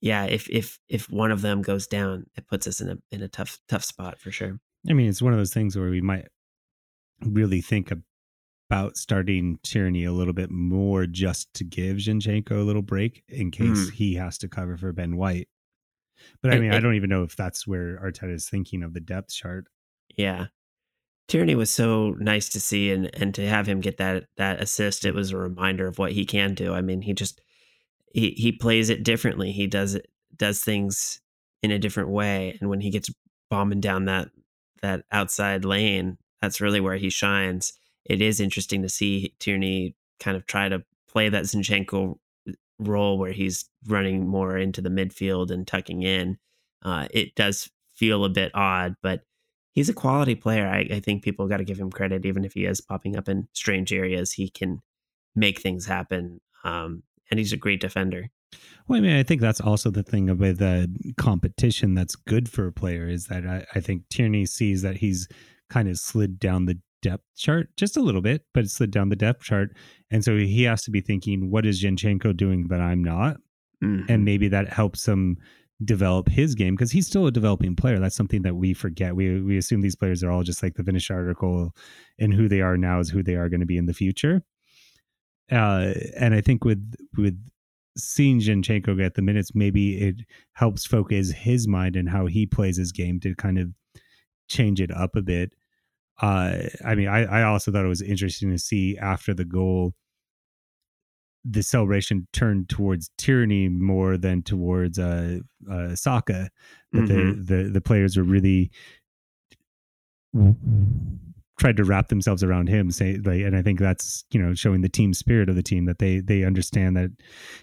[0.00, 3.22] yeah, if if if one of them goes down, it puts us in a in
[3.22, 4.58] a tough tough spot for sure.
[4.88, 6.28] I mean, it's one of those things where we might
[7.22, 7.92] really think
[8.68, 13.50] about starting Tierney a little bit more just to give Zinchenko a little break in
[13.50, 13.92] case mm.
[13.92, 15.48] he has to cover for Ben White.
[16.42, 19.00] But I mean, I don't even know if that's where Arteta is thinking of the
[19.00, 19.66] depth chart.
[20.16, 20.46] Yeah.
[21.28, 25.04] Tierney was so nice to see and and to have him get that that assist,
[25.04, 26.72] it was a reminder of what he can do.
[26.72, 27.40] I mean, he just
[28.12, 29.52] he he plays it differently.
[29.52, 30.06] He does it
[30.36, 31.20] does things
[31.62, 32.56] in a different way.
[32.60, 33.10] And when he gets
[33.50, 34.28] bombing down that
[34.82, 37.72] that outside lane, that's really where he shines.
[38.04, 42.18] It is interesting to see Tierney kind of try to play that Zinchenko
[42.78, 46.38] role where he's running more into the midfield and tucking in.
[46.84, 49.22] Uh, it does feel a bit odd, but
[49.72, 50.68] he's a quality player.
[50.68, 53.28] I, I think people got to give him credit, even if he is popping up
[53.28, 54.32] in strange areas.
[54.32, 54.80] He can
[55.34, 58.30] make things happen, um, and he's a great defender.
[58.88, 62.66] Well, I mean, I think that's also the thing about the competition that's good for
[62.66, 65.28] a player is that I, I think Tierney sees that he's
[65.68, 69.08] kind of slid down the depth chart just a little bit, but it slid down
[69.08, 69.76] the depth chart.
[70.10, 73.38] And so he has to be thinking, what is Zinchenko doing that I'm not?
[73.82, 74.10] Mm-hmm.
[74.10, 75.36] And maybe that helps him
[75.84, 77.98] develop his game because he's still a developing player.
[77.98, 79.14] That's something that we forget.
[79.14, 81.74] We we assume these players are all just like the finished article,
[82.18, 84.42] and who they are now is who they are going to be in the future.
[85.50, 87.38] Uh, and I think with with
[87.96, 90.16] seeing Zinchenko get the minutes, maybe it
[90.52, 93.70] helps focus his mind and how he plays his game to kind of
[94.48, 95.52] change it up a bit
[96.20, 99.94] uh, I mean, I, I also thought it was interesting to see after the goal,
[101.44, 105.38] the celebration turned towards Tierney more than towards uh,
[105.70, 106.48] uh Saka.
[106.92, 107.44] That mm-hmm.
[107.44, 108.70] the, the the players were really
[111.58, 114.82] tried to wrap themselves around him say like and i think that's you know showing
[114.82, 117.10] the team spirit of the team that they they understand that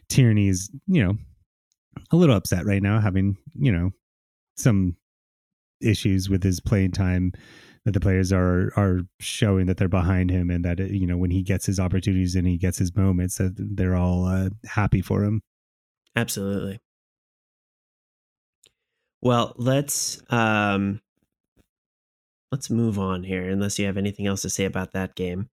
[0.09, 1.15] tierney is you know
[2.11, 3.91] a little upset right now having you know
[4.57, 4.95] some
[5.81, 7.31] issues with his playing time
[7.85, 11.31] that the players are are showing that they're behind him and that you know when
[11.31, 15.23] he gets his opportunities and he gets his moments that they're all uh, happy for
[15.23, 15.41] him.
[16.15, 16.79] Absolutely.
[19.21, 21.01] Well, let's um
[22.53, 25.49] let's move on here unless you have anything else to say about that game.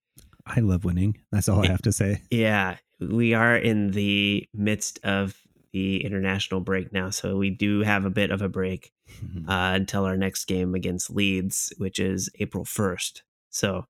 [0.46, 1.16] I love winning.
[1.32, 2.20] That's all I have to say.
[2.30, 5.34] Yeah, we are in the midst of
[5.72, 8.92] the international break now, so we do have a bit of a break
[9.24, 9.48] mm-hmm.
[9.50, 13.22] uh, until our next game against Leeds, which is April first.
[13.48, 13.86] So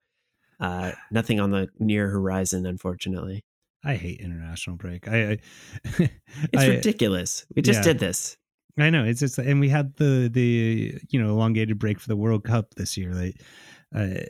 [0.61, 3.43] uh, nothing on the near horizon, unfortunately.
[3.85, 5.09] I hate international break.
[5.09, 5.39] I, I
[6.53, 7.45] it's I, ridiculous.
[7.57, 7.85] We just yeah.
[7.85, 8.37] did this.
[8.79, 12.17] I know it's just, and we had the the you know elongated break for the
[12.17, 13.13] World Cup this year.
[13.15, 13.41] Like,
[13.95, 14.23] uh,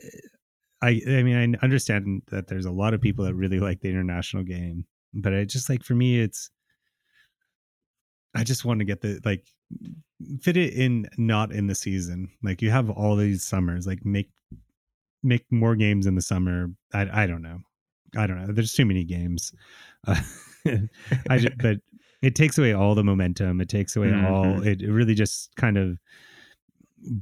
[0.81, 3.89] I I mean I understand that there's a lot of people that really like the
[3.89, 6.49] international game, but I just like for me it's
[8.33, 9.45] I just want to get the like
[10.41, 12.29] fit it in not in the season.
[12.43, 14.29] Like you have all these summers, like make
[15.23, 16.69] make more games in the summer.
[16.93, 17.59] I I don't know.
[18.17, 18.53] I don't know.
[18.53, 19.53] There's too many games.
[20.07, 20.21] Uh,
[21.29, 21.77] I just, but
[22.21, 23.61] it takes away all the momentum.
[23.61, 24.31] It takes away mm-hmm.
[24.31, 24.63] all.
[24.63, 25.97] It, it really just kind of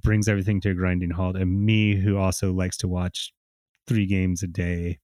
[0.01, 1.37] brings everything to a grinding halt.
[1.37, 3.33] And me, who also likes to watch
[3.87, 4.99] three games a day,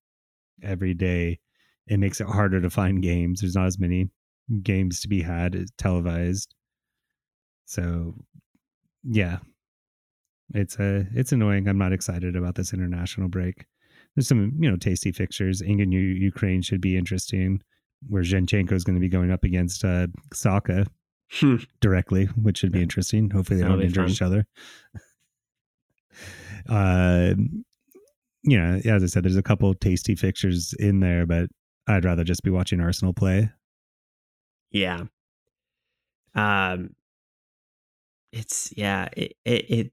[0.62, 1.39] every day,
[1.88, 3.41] it makes it harder to find games.
[3.41, 4.10] There's not as many
[4.62, 6.54] games to be had televised.
[7.66, 8.14] So
[9.04, 9.38] yeah.
[10.54, 11.68] It's a uh, it's annoying.
[11.68, 13.66] I'm not excited about this international break.
[14.16, 15.62] There's some, you know, tasty fixtures.
[15.62, 17.62] England Ukraine should be interesting
[18.10, 20.86] where Zinchenko is going to be going up against uh, Saka
[21.32, 21.58] hmm.
[21.82, 23.30] directly, which should be interesting.
[23.30, 24.10] Hopefully they That'll don't injure fun.
[24.10, 24.45] each other.
[26.70, 27.34] uh,
[28.43, 31.49] you know, as I said, there's a couple tasty fixtures in there, but
[31.88, 33.49] I'd rather just be watching Arsenal play.
[34.72, 35.03] Yeah.
[36.34, 36.91] Um
[38.32, 39.91] it's yeah, it it it,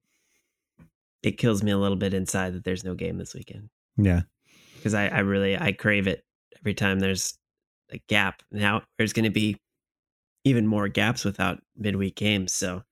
[1.22, 3.68] it kills me a little bit inside that there's no game this weekend.
[3.96, 4.22] Yeah.
[4.76, 6.24] Because I, I really I crave it
[6.60, 7.38] every time there's
[7.92, 8.42] a gap.
[8.50, 9.58] Now there's gonna be
[10.44, 12.52] even more gaps without midweek games.
[12.52, 12.82] So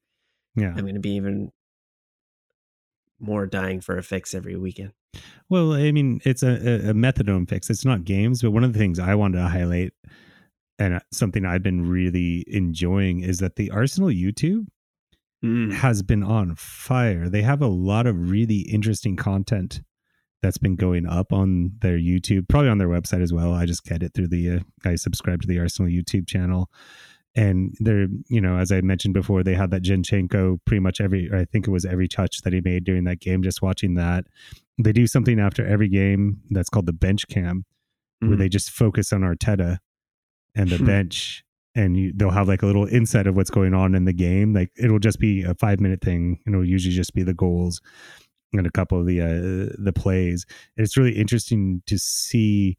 [0.56, 1.52] yeah, I'm gonna be even
[3.18, 4.92] more dying for a fix every weekend.
[5.48, 7.68] Well, I mean, it's a, a methadone fix.
[7.68, 9.92] It's not games, but one of the things I wanted to highlight
[10.80, 14.66] and uh, something I've been really enjoying is that the Arsenal YouTube
[15.44, 15.72] mm.
[15.72, 17.28] has been on fire.
[17.28, 19.82] They have a lot of really interesting content
[20.42, 23.52] that's been going up on their YouTube, probably on their website as well.
[23.52, 26.70] I just get it through the uh, I subscribe to the Arsenal YouTube channel,
[27.34, 31.30] and they're you know as i mentioned before they had that Zinchenko pretty much every
[31.32, 34.24] i think it was every touch that he made during that game just watching that
[34.82, 37.64] they do something after every game that's called the bench cam
[38.18, 38.38] where Mhm.
[38.38, 39.78] they just focus on arteta
[40.56, 40.86] and the Hmm.
[40.86, 41.44] bench
[41.76, 44.52] and you, they'll have like a little insight of what's going on in the game
[44.52, 47.80] like it'll just be a five minute thing and it'll usually just be the goals
[48.52, 50.44] and a couple of the uh, the plays
[50.76, 52.76] and it's really interesting to see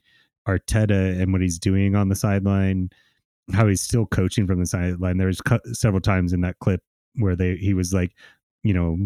[0.48, 2.90] arteta and what he's doing on the sideline
[3.54, 5.18] how he's still coaching from the sideline.
[5.18, 6.82] There's cu- several times in that clip
[7.16, 8.14] where they he was like,
[8.64, 8.98] you know,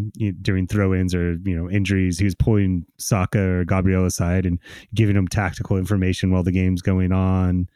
[0.42, 4.58] during throw-ins or you know injuries, he was pulling Saka or Gabriel aside and
[4.94, 7.68] giving him tactical information while the game's going on.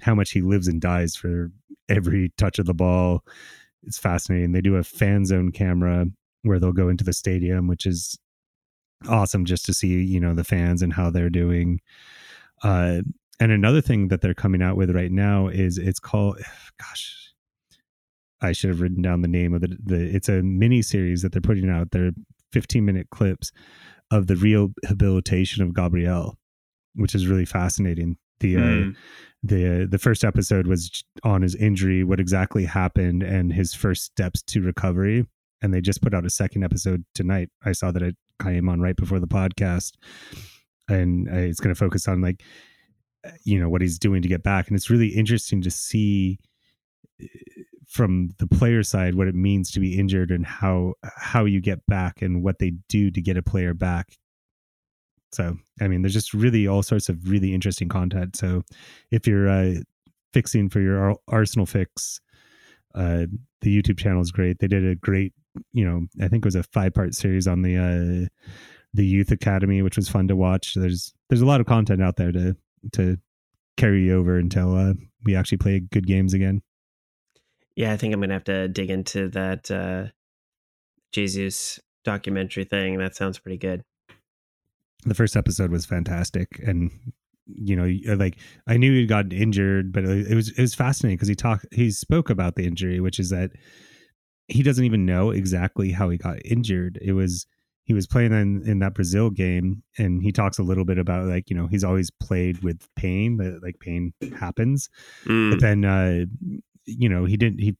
[0.00, 1.50] How much he lives and dies for
[1.88, 3.24] every touch of the ball.
[3.84, 4.52] It's fascinating.
[4.52, 6.06] They do a fan zone camera
[6.42, 8.18] where they'll go into the stadium, which is
[9.08, 11.80] awesome just to see you know the fans and how they're doing.
[12.62, 13.00] Uh,
[13.38, 16.38] and another thing that they're coming out with right now is it's called
[16.80, 17.32] gosh
[18.40, 21.32] i should have written down the name of the, the it's a mini series that
[21.32, 22.12] they're putting out they're
[22.52, 23.50] 15 minute clips
[24.10, 26.38] of the rehabilitation of gabriel
[26.94, 28.96] which is really fascinating the uh, Mm.
[29.42, 34.42] the the first episode was on his injury what exactly happened and his first steps
[34.42, 35.26] to recovery
[35.62, 38.80] and they just put out a second episode tonight i saw that it came on
[38.80, 39.92] right before the podcast
[40.88, 42.42] and uh, it's going to focus on like
[43.26, 46.38] uh, you know what he's doing to get back and it's really interesting to see
[47.22, 47.26] uh,
[47.86, 51.84] from the player side what it means to be injured and how how you get
[51.86, 54.16] back and what they do to get a player back.
[55.32, 58.36] So i mean there's just really all sorts of really interesting content.
[58.36, 58.62] So
[59.10, 59.74] if you're uh,
[60.32, 62.20] fixing for your arsenal fix
[62.94, 63.24] uh
[63.62, 64.58] the youtube channel is great.
[64.58, 65.32] They did a great
[65.72, 68.28] you know i think it was a five part series on the uh
[68.94, 72.16] the youth academy which was fun to watch there's there's a lot of content out
[72.16, 72.56] there to
[72.92, 73.18] to
[73.76, 74.94] carry you over until uh,
[75.24, 76.62] we actually play good games again
[77.74, 80.06] Yeah, I think I'm gonna have to dig into that uh
[81.12, 82.98] Jesus documentary thing.
[82.98, 83.82] That sounds pretty good.
[85.04, 86.90] the first episode was fantastic and
[87.46, 88.36] you know like
[88.66, 91.90] i knew he'd gotten injured but it was it was fascinating because he talked he
[91.92, 93.50] spoke about the injury which is that
[94.48, 96.98] he doesn't even know exactly how he got injured.
[97.02, 97.46] It was
[97.84, 101.26] he was playing in, in that brazil game and he talks a little bit about
[101.26, 104.88] like you know he's always played with pain that like pain happens.
[105.24, 105.50] Mm.
[105.52, 106.24] but then uh
[106.84, 107.76] you know he didn't he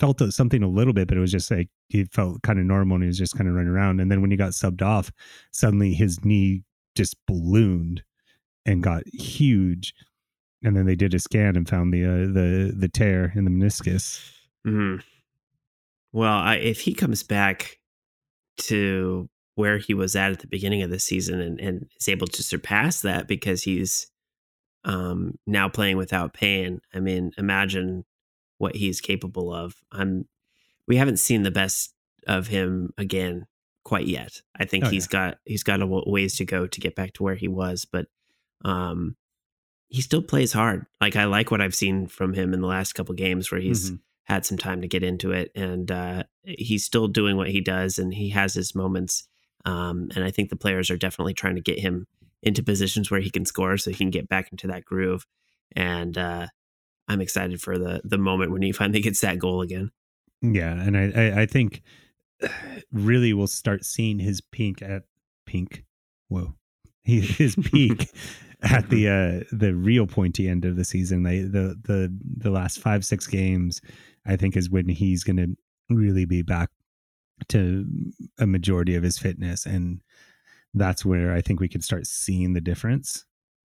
[0.00, 2.96] felt something a little bit but it was just like he felt kind of normal
[2.96, 4.00] and he was just kind of running around.
[4.00, 5.12] And then when he got subbed off
[5.52, 6.64] suddenly his knee
[6.96, 8.02] just ballooned
[8.66, 9.94] and got huge.
[10.62, 13.50] And then they did a scan and found the uh, the the tear in the
[13.50, 14.32] meniscus.
[14.66, 15.02] Mhm.
[16.14, 17.78] Well, I, if he comes back
[18.58, 22.26] to where he was at at the beginning of the season and, and is able
[22.28, 24.10] to surpass that because he's
[24.84, 28.04] um, now playing without pain, I mean, imagine
[28.58, 29.74] what he's capable of.
[29.92, 30.26] I'm.
[30.86, 31.94] We haven't seen the best
[32.26, 33.46] of him again
[33.84, 34.40] quite yet.
[34.58, 37.22] I think Oh, he's got he's got a ways to go to get back to
[37.22, 38.06] where he was, but
[38.64, 39.16] um,
[39.88, 40.86] he still plays hard.
[41.00, 43.90] Like I like what I've seen from him in the last couple games where he's
[43.92, 43.98] Mhm.
[44.24, 47.98] Had some time to get into it and uh, he's still doing what he does
[47.98, 49.28] and he has his moments
[49.64, 52.06] um, and i think the players are definitely trying to get him
[52.42, 55.26] into positions where he can score so he can get back into that groove
[55.76, 56.46] and uh,
[57.08, 59.90] i'm excited for the the moment when he finally gets that goal again.
[60.42, 61.82] Yeah and I, I i think
[62.92, 65.02] really we'll start seeing his pink at
[65.46, 65.84] pink
[66.28, 66.54] whoa
[67.04, 68.08] his peak
[68.62, 71.22] at the uh the real pointy end of the season.
[71.22, 73.80] They the the the last five six games
[74.26, 75.46] i think is when he's gonna
[75.90, 76.70] really be back
[77.48, 77.84] to
[78.38, 80.00] a majority of his fitness and
[80.74, 83.24] that's where i think we can start seeing the difference.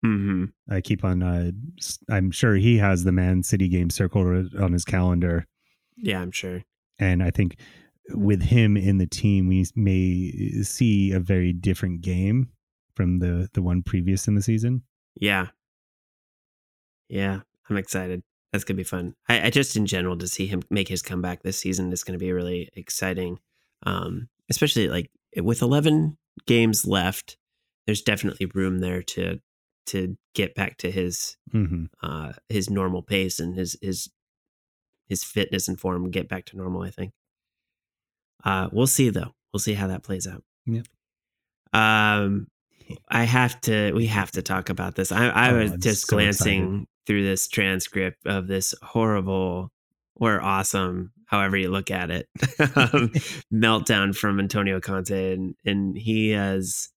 [0.05, 0.45] Mm-hmm.
[0.71, 1.51] i keep on uh
[2.11, 5.47] i'm sure he has the man city game circled on his calendar.
[5.97, 6.63] Yeah i'm sure.
[6.99, 7.57] And I think
[8.11, 12.51] with him in the team, we may see a very different game
[12.95, 14.83] from the the one previous in the season.
[15.19, 15.47] yeah.
[17.09, 18.23] Yeah i'm excited
[18.57, 21.43] that's gonna be fun I, I just in general to see him make his comeback
[21.43, 23.39] this season is gonna be really exciting
[23.85, 27.37] um especially like with 11 games left
[27.87, 29.41] there's definitely room there to
[29.87, 31.85] to get back to his Mm-hmm.
[32.03, 34.09] uh his normal pace and his his
[35.09, 37.13] his fitness and form get back to normal i think
[38.45, 40.83] uh we'll see though we'll see how that plays out Yeah.
[41.73, 42.49] um
[43.09, 46.07] i have to we have to talk about this i i Oh, was I'm just
[46.09, 46.87] so glancing.
[47.07, 49.71] Through this transcript of this horrible
[50.15, 52.29] or awesome however you look at it
[52.61, 53.09] um,
[53.53, 56.89] meltdown from antonio conte and and he has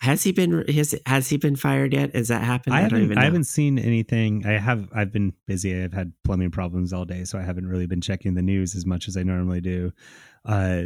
[0.00, 2.14] Has he been has has he been fired yet?
[2.14, 2.74] Has that happened?
[2.74, 4.44] I haven't I, haven't seen anything.
[4.44, 5.82] I have I've been busy.
[5.82, 8.84] I've had plumbing problems all day, so I haven't really been checking the news as
[8.84, 9.92] much as I normally do.
[10.44, 10.82] Uh,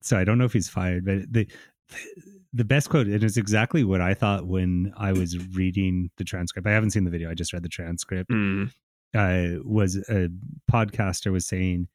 [0.00, 1.46] so I don't know if he's fired, but the
[1.88, 6.24] the best quote and it is exactly what I thought when I was reading the
[6.24, 6.66] transcript.
[6.66, 7.30] I haven't seen the video.
[7.30, 8.30] I just read the transcript.
[8.30, 8.72] Mm.
[9.14, 10.28] Uh, was a
[10.70, 11.88] podcaster was saying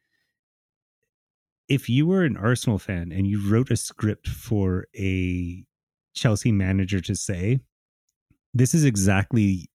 [1.72, 5.64] if you were an Arsenal fan and you wrote a script for a
[6.14, 7.60] Chelsea manager to say,
[8.54, 9.70] this is exactly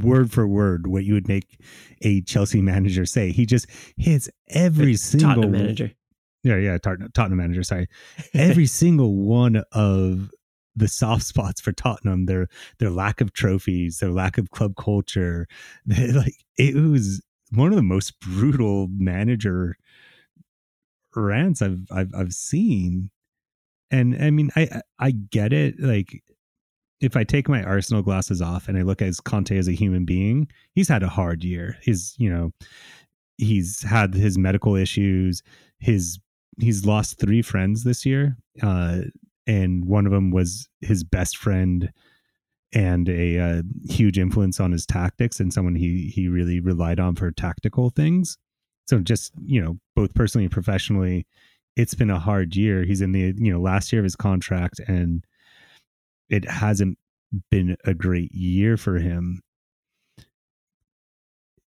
[0.00, 1.60] word for word what you would make
[2.00, 3.32] a Chelsea manager say.
[3.32, 3.66] He just
[3.98, 5.92] hits every single manager.
[6.44, 7.62] Yeah, yeah, Tottenham manager.
[7.62, 7.88] Sorry,
[8.34, 10.30] every single one of
[10.76, 15.48] the soft spots for Tottenham, their their lack of trophies, their lack of club culture,
[15.86, 17.22] like it was
[17.52, 19.76] one of the most brutal manager
[21.16, 23.10] rants I've I've I've seen.
[23.90, 25.80] And I mean, I I get it.
[25.80, 26.22] Like,
[27.00, 30.04] if I take my Arsenal glasses off and I look at Conte as a human
[30.04, 31.78] being, he's had a hard year.
[31.82, 32.52] He's you know,
[33.38, 35.42] he's had his medical issues.
[35.78, 36.18] His
[36.58, 39.02] he's lost three friends this year, uh,
[39.46, 41.92] and one of them was his best friend
[42.72, 47.14] and a uh, huge influence on his tactics and someone he he really relied on
[47.14, 48.36] for tactical things.
[48.86, 51.26] So just, you know, both personally and professionally,
[51.76, 52.84] it's been a hard year.
[52.84, 55.24] He's in the, you know, last year of his contract and
[56.28, 56.98] it hasn't
[57.50, 59.40] been a great year for him.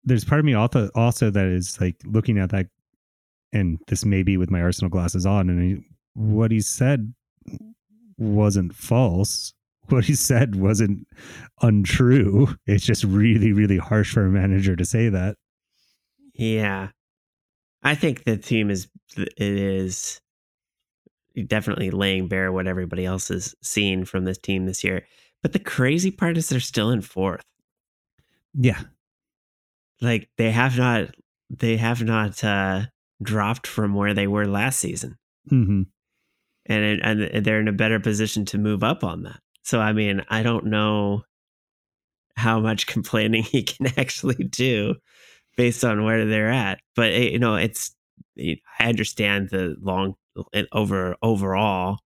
[0.04, 2.68] There's part of me also also that is like looking at that
[3.54, 5.84] and this may be with my Arsenal glasses on and he,
[6.14, 7.14] what he said
[8.18, 9.54] wasn't false
[9.90, 11.08] what he said wasn't
[11.62, 12.48] untrue.
[12.66, 15.38] It's just really, really harsh for a manager to say that.
[16.34, 16.90] Yeah.
[17.84, 20.20] I think the team is it is
[21.48, 25.06] definitely laying bare what everybody else is seeing from this team this year.
[25.42, 27.44] But the crazy part is they're still in fourth.
[28.54, 28.82] Yeah.
[30.02, 31.16] Like they have not
[31.50, 32.86] they have not uh
[33.22, 35.18] dropped from where they were last season.
[35.52, 35.84] Mm-hmm.
[36.70, 39.40] And and they're in a better position to move up on that.
[39.64, 41.24] So I mean, I don't know
[42.36, 44.96] how much complaining he can actually do
[45.56, 46.80] based on where they're at.
[46.96, 47.96] But it, you know, it's
[48.38, 50.16] I understand the long
[50.72, 52.00] over overall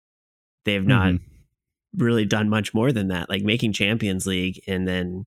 [0.66, 2.04] they've not mm-hmm.
[2.04, 3.30] really done much more than that.
[3.30, 5.26] Like making Champions League and then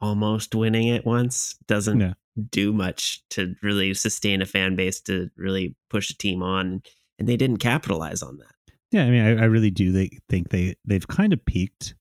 [0.00, 2.12] almost winning it once doesn't yeah.
[2.40, 6.82] Do much to really sustain a fan base to really push a team on,
[7.18, 8.54] and they didn't capitalize on that.
[8.90, 11.94] Yeah, I mean, I, I really do they think they they've kind of peaked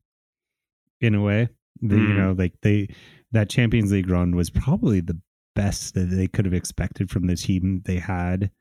[1.02, 1.50] in a way.
[1.82, 2.08] They, mm.
[2.08, 2.90] You know, like they
[3.32, 5.20] that Champions League run was probably the
[5.56, 8.52] best that they could have expected from the team they had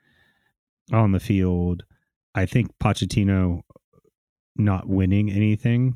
[0.93, 1.85] on the field.
[2.35, 3.63] I think Pochettino
[4.57, 5.95] not winning anything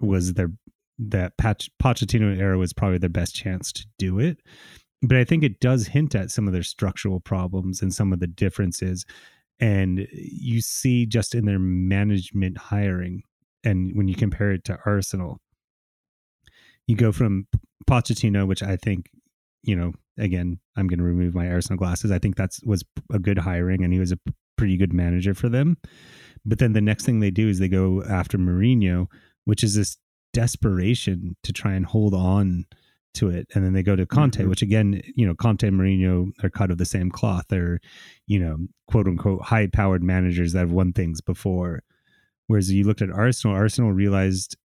[0.00, 0.52] was their
[0.98, 4.38] that Pochettino era was probably their best chance to do it.
[5.02, 8.20] But I think it does hint at some of their structural problems and some of
[8.20, 9.04] the differences.
[9.58, 13.22] And you see just in their management hiring,
[13.64, 15.40] and when you compare it to Arsenal,
[16.86, 17.46] you go from
[17.88, 19.10] Pochettino, which I think,
[19.62, 22.10] you know, again, I'm going to remove my Arsenal glasses.
[22.10, 24.18] I think that's was a good hiring, and he was a
[24.56, 25.76] pretty good manager for them.
[26.44, 29.06] But then the next thing they do is they go after Mourinho,
[29.44, 29.96] which is this
[30.32, 32.64] desperation to try and hold on
[33.14, 33.46] to it.
[33.54, 34.48] And then they go to Conte, mm-hmm.
[34.48, 37.44] which again, you know, Conte and Mourinho are cut of the same cloth.
[37.48, 37.80] They're,
[38.26, 38.58] you know,
[38.88, 41.82] quote unquote high powered managers that have won things before.
[42.46, 44.56] Whereas you looked at Arsenal, Arsenal realized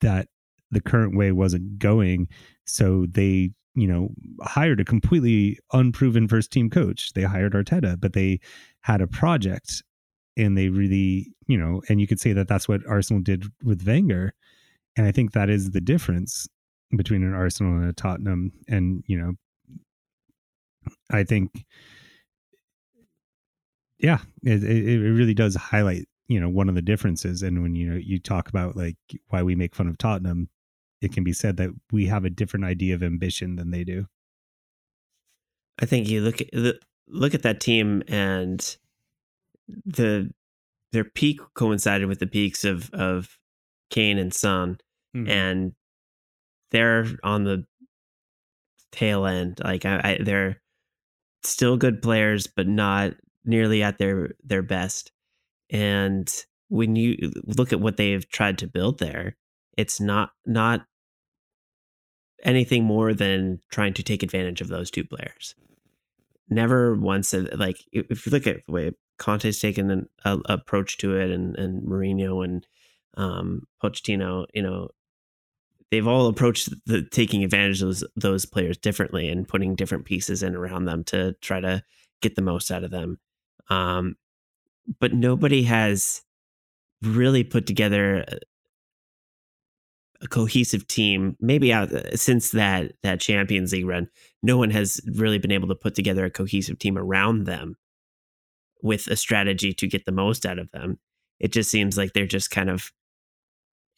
[0.00, 0.28] that
[0.70, 2.28] the current way wasn't going.
[2.64, 4.08] So they you know,
[4.42, 7.12] hired a completely unproven first team coach.
[7.12, 8.40] They hired Arteta, but they
[8.80, 9.84] had a project
[10.36, 13.86] and they really, you know, and you could say that that's what Arsenal did with
[13.86, 14.32] Wenger.
[14.96, 16.48] And I think that is the difference
[16.96, 18.52] between an Arsenal and a Tottenham.
[18.68, 19.34] And, you know,
[21.10, 21.64] I think,
[23.98, 27.42] yeah, it, it really does highlight, you know, one of the differences.
[27.42, 28.96] And when, you know, you talk about like
[29.28, 30.48] why we make fun of Tottenham,
[31.00, 34.06] it can be said that we have a different idea of ambition than they do.
[35.78, 38.76] I think you look at the, look at that team and
[39.84, 40.30] the
[40.92, 43.38] their peak coincided with the peaks of of
[43.90, 44.78] Kane and Son,
[45.14, 45.28] mm-hmm.
[45.28, 45.72] and
[46.70, 47.64] they're on the
[48.92, 49.60] tail end.
[49.62, 50.60] Like I, I, they're
[51.42, 53.12] still good players, but not
[53.44, 55.12] nearly at their their best.
[55.70, 56.32] And
[56.68, 59.36] when you look at what they've tried to build there,
[59.76, 60.86] it's not not
[62.44, 65.54] anything more than trying to take advantage of those two players.
[66.50, 71.16] never once like if you look at the way Conte's taken an a, approach to
[71.16, 72.66] it, and and Mourinho and
[73.16, 74.88] um, Pochettino, you know,
[75.90, 80.42] they've all approached the taking advantage of those, those players differently and putting different pieces
[80.42, 81.82] in around them to try to
[82.20, 83.18] get the most out of them.
[83.70, 84.16] Um,
[85.00, 86.22] but nobody has
[87.02, 88.24] really put together
[90.20, 91.36] a, cohesive team.
[91.40, 94.08] Maybe out since that that Champions League run,
[94.42, 97.76] no one has really been able to put together a cohesive team around them
[98.82, 100.98] with a strategy to get the most out of them.
[101.38, 102.90] It just seems like they're just kind of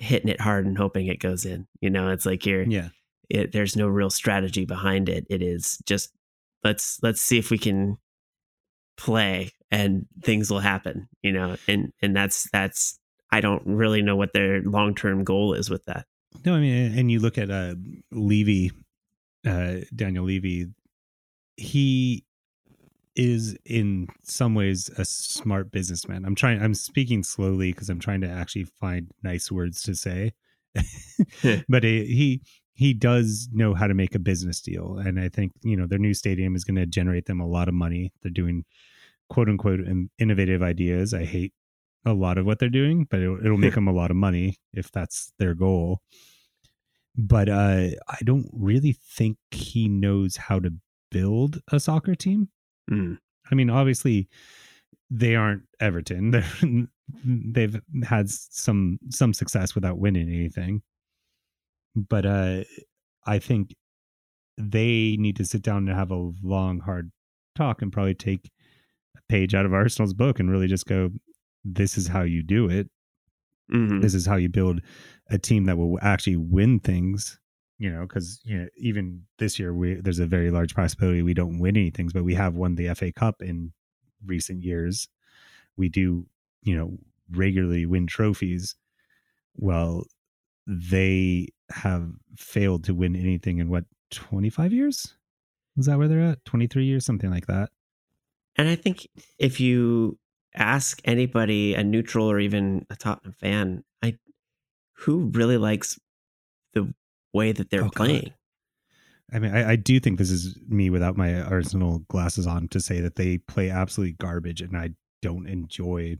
[0.01, 1.67] hitting it hard and hoping it goes in.
[1.81, 2.89] You know, it's like you're yeah.
[3.29, 5.25] It, there's no real strategy behind it.
[5.31, 6.11] It is just
[6.65, 7.99] let's let's see if we can
[8.97, 11.09] play and things will happen.
[11.23, 12.99] You know, and and that's that's
[13.31, 16.07] I don't really know what their long term goal is with that.
[16.45, 17.75] No, I mean, and you look at uh,
[18.11, 18.73] Levy,
[19.47, 20.69] uh, Daniel Levy,
[21.57, 22.25] he
[23.21, 26.25] is in some ways a smart businessman.
[26.25, 30.33] I'm trying I'm speaking slowly because I'm trying to actually find nice words to say.
[31.69, 32.41] but he
[32.73, 35.99] he does know how to make a business deal and I think, you know, their
[35.99, 38.11] new stadium is going to generate them a lot of money.
[38.23, 38.65] They're doing
[39.29, 39.81] quote unquote
[40.19, 41.13] innovative ideas.
[41.13, 41.53] I hate
[42.07, 44.57] a lot of what they're doing, but it'll, it'll make them a lot of money
[44.73, 46.01] if that's their goal.
[47.19, 50.71] But uh, I don't really think he knows how to
[51.11, 52.49] build a soccer team.
[52.91, 53.19] Mm.
[53.51, 54.29] I mean, obviously,
[55.11, 56.31] they aren't Everton.
[56.31, 56.87] They're,
[57.25, 60.83] they've had some some success without winning anything,
[61.97, 62.63] but uh,
[63.27, 63.75] I think
[64.57, 67.11] they need to sit down and have a long, hard
[67.57, 68.51] talk and probably take
[69.17, 71.11] a page out of Arsenal's book and really just go,
[71.65, 72.89] "This is how you do it.
[73.73, 74.01] Mm-hmm.
[74.01, 74.81] This is how you build
[75.31, 77.41] a team that will actually win things."
[77.81, 81.33] You know, because you know, even this year we there's a very large possibility we
[81.33, 83.73] don't win anything, but we have won the FA Cup in
[84.25, 85.09] recent years.
[85.79, 86.27] We do,
[86.63, 86.99] you know,
[87.33, 88.77] regularly win trophies.
[89.57, 90.05] Well,
[90.67, 95.17] they have failed to win anything in what 25 years?
[95.79, 96.45] Is that where they're at?
[96.45, 97.71] 23 years, something like that.
[98.57, 99.09] And I think
[99.39, 100.19] if you
[100.55, 104.19] ask anybody, a neutral or even a Tottenham fan, I
[104.93, 105.99] who really likes
[107.33, 108.23] way that they're oh, playing.
[108.23, 108.35] God.
[109.33, 112.81] I mean, I, I, do think this is me without my Arsenal glasses on to
[112.81, 114.91] say that they play absolutely garbage, and I
[115.23, 116.17] don't enjoy,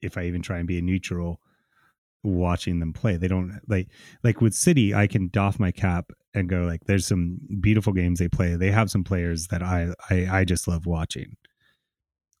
[0.00, 1.40] if I even try and be a neutral,
[2.22, 3.16] watching them play.
[3.16, 3.88] They don't like
[4.22, 4.94] like with City.
[4.94, 8.54] I can doff my cap and go like, "There's some beautiful games they play.
[8.54, 11.36] They have some players that I I, I just love watching."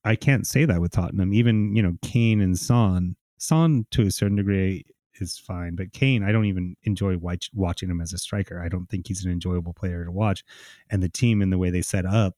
[0.04, 1.34] I can't say that with Tottenham.
[1.34, 3.16] Even you know Kane and Son.
[3.38, 4.84] Son to a certain degree
[5.20, 5.74] is fine.
[5.76, 8.60] But Kane, I don't even enjoy watch, watching him as a striker.
[8.60, 10.44] I don't think he's an enjoyable player to watch.
[10.90, 12.34] And the team and the way they set up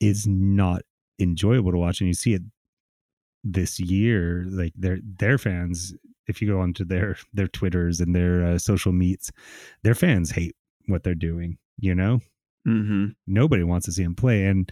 [0.00, 0.82] is not
[1.18, 2.00] enjoyable to watch.
[2.00, 2.42] And you see it
[3.44, 5.94] this year, like their their fans.
[6.26, 9.30] If you go onto their their twitters and their uh, social meets,
[9.82, 11.58] their fans hate what they're doing.
[11.78, 12.20] You know,
[12.66, 13.06] Mm-hmm.
[13.26, 14.44] Nobody wants to see him play.
[14.44, 14.70] And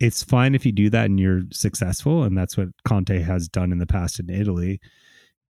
[0.00, 2.24] it's fine if you do that and you're successful.
[2.24, 4.80] And that's what Conte has done in the past in Italy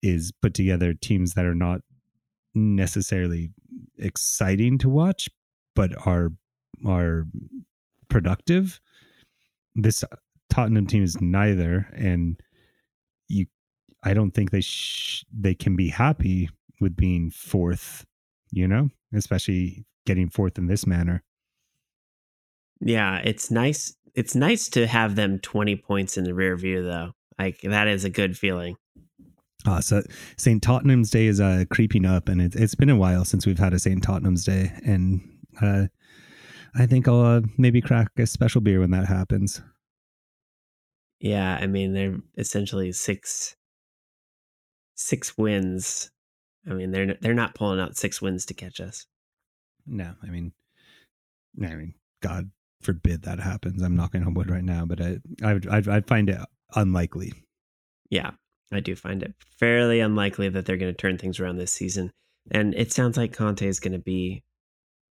[0.07, 1.81] is put together teams that are not
[2.53, 3.51] necessarily
[3.97, 5.29] exciting to watch,
[5.75, 6.31] but are
[6.85, 7.25] are
[8.09, 8.79] productive.
[9.75, 10.03] This
[10.49, 12.39] Tottenham team is neither, and
[13.27, 13.45] you,
[14.03, 16.49] I don't think they sh- they can be happy
[16.79, 18.05] with being fourth.
[18.51, 21.23] You know, especially getting fourth in this manner.
[22.79, 23.95] Yeah, it's nice.
[24.15, 27.11] It's nice to have them twenty points in the rear view, though.
[27.37, 28.77] Like that is a good feeling.
[29.67, 30.01] Uh, so
[30.37, 30.63] St.
[30.63, 33.73] Tottenham's Day is uh, creeping up, and it, it's been a while since we've had
[33.73, 34.01] a St.
[34.01, 35.21] Tottenham's Day, and
[35.61, 35.87] uh,
[36.73, 39.61] I think I'll uh, maybe crack a special beer when that happens.
[41.19, 43.55] Yeah, I mean they're essentially six
[44.95, 46.11] six wins.
[46.69, 49.07] I mean they're they're not pulling out six wins to catch us.
[49.85, 50.51] No, I mean,
[51.61, 53.81] I mean, God forbid that happens.
[53.81, 56.39] I'm knocking on wood right now, but I I would I'd, I'd find it
[56.75, 57.33] unlikely.
[58.09, 58.31] Yeah,
[58.71, 62.11] I do find it fairly unlikely that they're going to turn things around this season.
[62.51, 64.43] And it sounds like Conte is going to be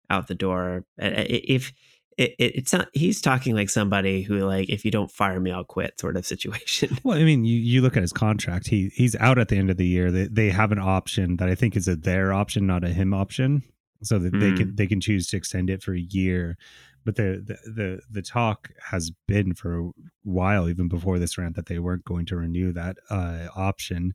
[0.10, 0.86] out the door.
[0.98, 1.74] If
[2.18, 5.52] it, it, it's not, he's talking like somebody who like, if you don't fire me,
[5.52, 6.98] I'll quit sort of situation.
[7.04, 8.68] Well, I mean, you, you look at his contract.
[8.68, 10.12] He he's out at the end of the year.
[10.12, 13.14] They they have an option that I think is a their option, not a him
[13.14, 13.64] option,
[14.04, 14.40] so that mm.
[14.40, 14.78] they can mm.
[14.78, 16.58] they can choose to extend it for a year
[17.04, 19.92] but the, the, the the talk has been for a
[20.24, 24.14] while, even before this rant, that they weren't going to renew that uh, option.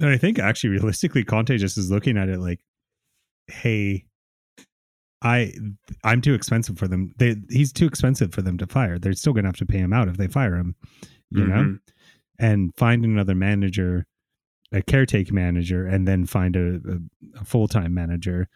[0.00, 2.60] And I think actually, realistically, Conte just is looking at it like,
[3.48, 4.06] "Hey,
[5.22, 5.52] I
[6.04, 7.12] I'm too expensive for them.
[7.18, 8.98] They, he's too expensive for them to fire.
[8.98, 10.76] They're still going to have to pay him out if they fire him,
[11.30, 11.50] you mm-hmm.
[11.50, 11.78] know.
[12.38, 14.06] And find another manager,
[14.72, 18.48] a caretaker manager, and then find a, a, a full time manager.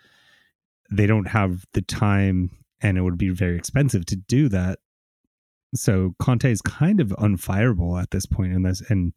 [0.93, 2.51] They don't have the time,
[2.81, 4.79] and it would be very expensive to do that.
[5.75, 9.13] So Conte is kind of unfireable at this point in this, and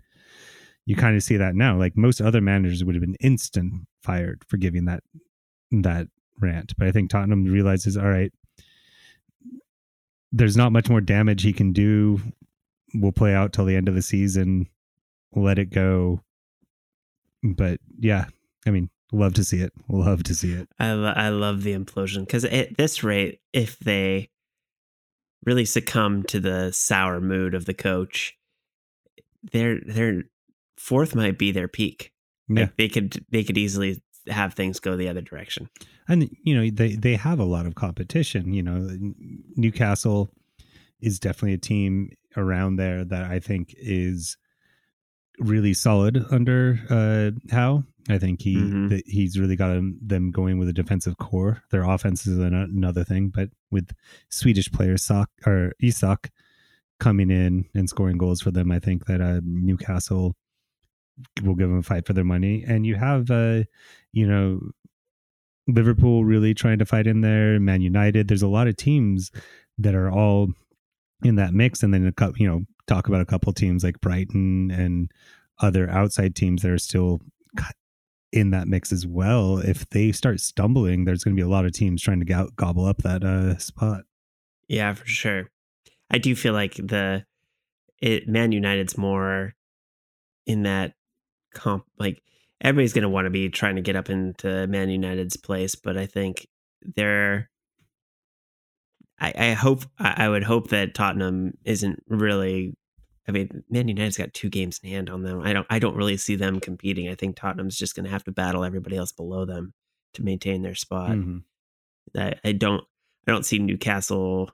[0.86, 1.78] you kind of see that now.
[1.78, 5.04] Like most other managers would have been instant fired for giving that
[5.72, 6.08] that
[6.40, 6.74] rant.
[6.78, 8.32] But I think Tottenham realizes, all right,
[10.32, 12.22] there's not much more damage he can do.
[12.94, 14.68] We'll play out till the end of the season.
[15.34, 16.22] Let it go.
[17.44, 18.26] But yeah,
[18.66, 19.74] I mean, love to see it.
[19.90, 20.68] Love to see it.
[20.80, 24.30] I lo- I love the implosion because at this rate, if they
[25.46, 28.36] really succumb to the sour mood of the coach,
[29.52, 30.24] their their
[30.78, 32.12] fourth might be their peak.
[32.48, 32.62] Yeah.
[32.62, 35.70] Like they could they could easily have things go the other direction.
[36.08, 38.54] And you know they they have a lot of competition.
[38.54, 38.90] You know,
[39.56, 40.30] Newcastle
[41.00, 44.38] is definitely a team around there that I think is
[45.40, 47.84] really solid under uh Howe.
[48.08, 48.88] I think he mm-hmm.
[48.90, 49.70] the, he's really got
[50.02, 51.64] them going with a defensive core.
[51.72, 53.92] Their offense is another thing, but with
[54.30, 56.32] Swedish players Sock or Isak
[57.00, 60.36] coming in and scoring goals for them, I think that uh, Newcastle
[61.44, 62.64] will give them a fight for their money.
[62.68, 63.64] And you have, uh,
[64.12, 64.60] you know,
[65.68, 68.28] Liverpool really trying to fight in there, Man United.
[68.28, 69.32] There's a lot of teams
[69.78, 70.50] that are all
[71.24, 71.84] in that mix.
[71.84, 75.12] And then a couple, you know, talk about a couple teams like Brighton and
[75.62, 77.22] other outside teams that are still
[78.32, 79.58] in that mix as well.
[79.58, 82.50] If they start stumbling, there's going to be a lot of teams trying to go-
[82.56, 84.02] gobble up that uh, spot.
[84.68, 85.50] Yeah, for sure.
[86.12, 87.26] I do feel like the
[88.02, 89.54] it, Man United's more
[90.46, 90.94] in that
[91.54, 92.22] comp like
[92.62, 95.98] everybody's going to want to be trying to get up into Man United's place, but
[95.98, 96.48] I think
[96.82, 97.50] they're.
[99.20, 102.76] I, I hope I would hope that Tottenham isn't really.
[103.28, 105.42] I mean, Man United's got two games in hand on them.
[105.42, 105.68] I don't.
[105.70, 107.10] I don't really see them competing.
[107.10, 109.74] I think Tottenham's just going to have to battle everybody else below them
[110.14, 111.12] to maintain their spot.
[111.12, 112.20] Mm-hmm.
[112.20, 112.84] I, I don't.
[113.28, 114.52] I don't see Newcastle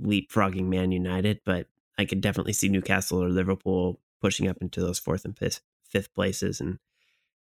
[0.00, 1.66] leapfrogging Man United, but
[1.98, 6.14] I could definitely see Newcastle or Liverpool pushing up into those fourth and fifth fifth
[6.14, 6.60] places.
[6.60, 6.78] And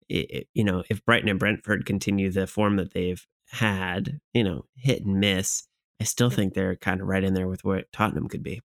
[0.09, 4.43] it, it, you know, if Brighton and Brentford continue the form that they've had, you
[4.43, 5.65] know, hit and miss,
[6.01, 8.61] I still think they're kind of right in there with what Tottenham could be.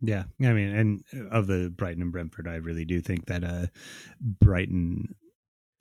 [0.00, 3.44] Yeah, I mean, and uh, of the Brighton and Brentford, I really do think that
[3.44, 3.66] uh,
[4.20, 5.14] Brighton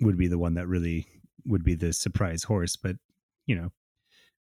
[0.02, 1.08] would be the one that really
[1.46, 2.76] would be the surprise horse.
[2.76, 2.98] But
[3.46, 3.72] you know,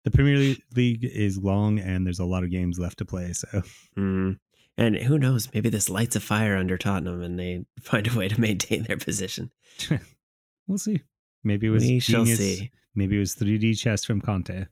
[0.06, 3.34] the Premier League is long, and there's a lot of games left to play.
[3.34, 3.64] So,
[3.98, 4.38] mm.
[4.78, 5.50] And who knows?
[5.54, 8.98] Maybe this lights a fire under Tottenham, and they find a way to maintain their
[8.98, 9.52] position.
[10.68, 11.02] we'll see.
[11.44, 12.72] Maybe it was we shall see.
[12.96, 14.66] Maybe it was 3D chess from Conte.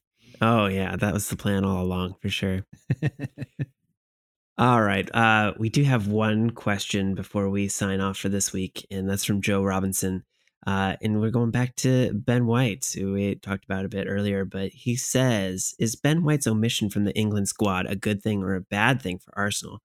[0.45, 2.65] Oh yeah, that was the plan all along for sure.
[4.57, 8.86] all right, uh, we do have one question before we sign off for this week,
[8.91, 10.26] and that's from Joe Robinson.
[10.68, 14.44] Uh, and we're going back to Ben White, who we talked about a bit earlier,
[14.44, 18.56] but he says, Is Ben White's omission from the England squad a good thing or
[18.56, 19.82] a bad thing for Arsenal?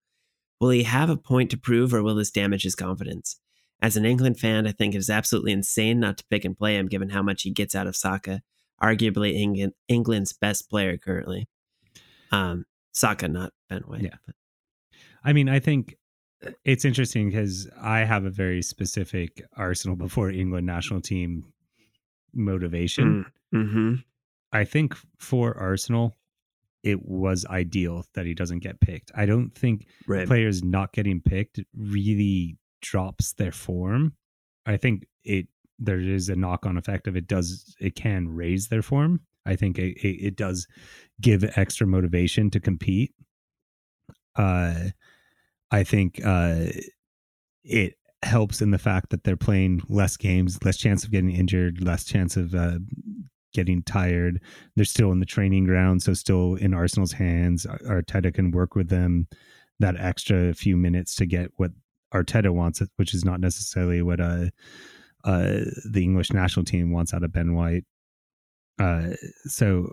[0.60, 3.40] Will he have a point to prove or will this damage his confidence?
[3.80, 6.76] As an England fan, I think it is absolutely insane not to pick and play
[6.76, 8.42] him given how much he gets out of Saka,
[8.82, 11.48] arguably England, England's best player currently.
[12.30, 14.02] Um, Saka, not Ben White.
[14.02, 14.16] Yeah.
[14.26, 14.34] But.
[15.24, 15.96] I mean, I think
[16.64, 21.52] it's interesting because I have a very specific Arsenal before England national team
[22.32, 23.26] motivation.
[23.54, 23.94] Mm, mm-hmm.
[24.52, 26.16] I think for Arsenal,
[26.82, 29.10] it was ideal that he doesn't get picked.
[29.14, 30.26] I don't think right.
[30.26, 34.14] players not getting picked really drops their form.
[34.64, 35.48] I think it
[35.78, 39.20] there is a knock on effect of it does it can raise their form.
[39.46, 40.66] I think it, it, it does
[41.20, 43.14] give extra motivation to compete.
[44.36, 44.90] Uh,
[45.70, 46.66] I think uh,
[47.64, 51.82] it helps in the fact that they're playing less games, less chance of getting injured,
[51.82, 52.78] less chance of uh,
[53.54, 54.42] getting tired.
[54.76, 57.66] They're still in the training ground, so still in Arsenal's hands.
[57.66, 59.28] Arteta can work with them
[59.78, 61.70] that extra few minutes to get what
[62.12, 64.46] Arteta wants, which is not necessarily what uh,
[65.28, 67.84] uh, the English national team wants out of Ben White.
[68.78, 69.10] Uh,
[69.44, 69.92] so,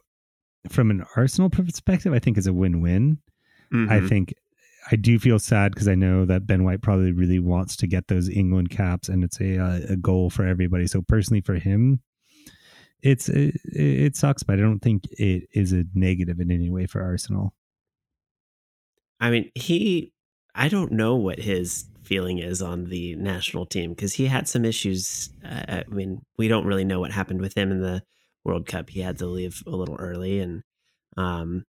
[0.69, 3.19] from an Arsenal perspective, I think is a win-win.
[3.73, 3.91] Mm-hmm.
[3.91, 4.33] I think
[4.89, 8.07] I do feel sad because I know that Ben White probably really wants to get
[8.07, 10.87] those England caps, and it's a uh, a goal for everybody.
[10.87, 11.99] So personally, for him,
[13.01, 16.85] it's it, it sucks, but I don't think it is a negative in any way
[16.85, 17.53] for Arsenal.
[19.19, 20.13] I mean, he
[20.53, 24.63] I don't know what his feeling is on the national team because he had some
[24.63, 25.29] issues.
[25.43, 28.01] Uh, I mean, we don't really know what happened with him in the
[28.45, 30.61] World Cup, he had to leave a little early, and
[31.17, 31.65] um,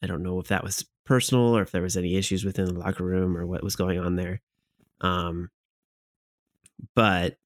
[0.00, 2.78] I don't know if that was personal or if there was any issues within the
[2.78, 4.40] locker room or what was going on there.
[5.00, 5.50] Um,
[6.94, 7.36] but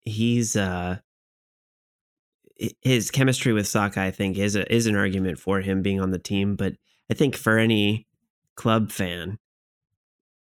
[0.00, 0.98] he's uh,
[2.80, 6.10] his chemistry with Saka, I think, is a, is an argument for him being on
[6.10, 6.56] the team.
[6.56, 6.74] But
[7.10, 8.06] I think for any
[8.56, 9.38] club fan,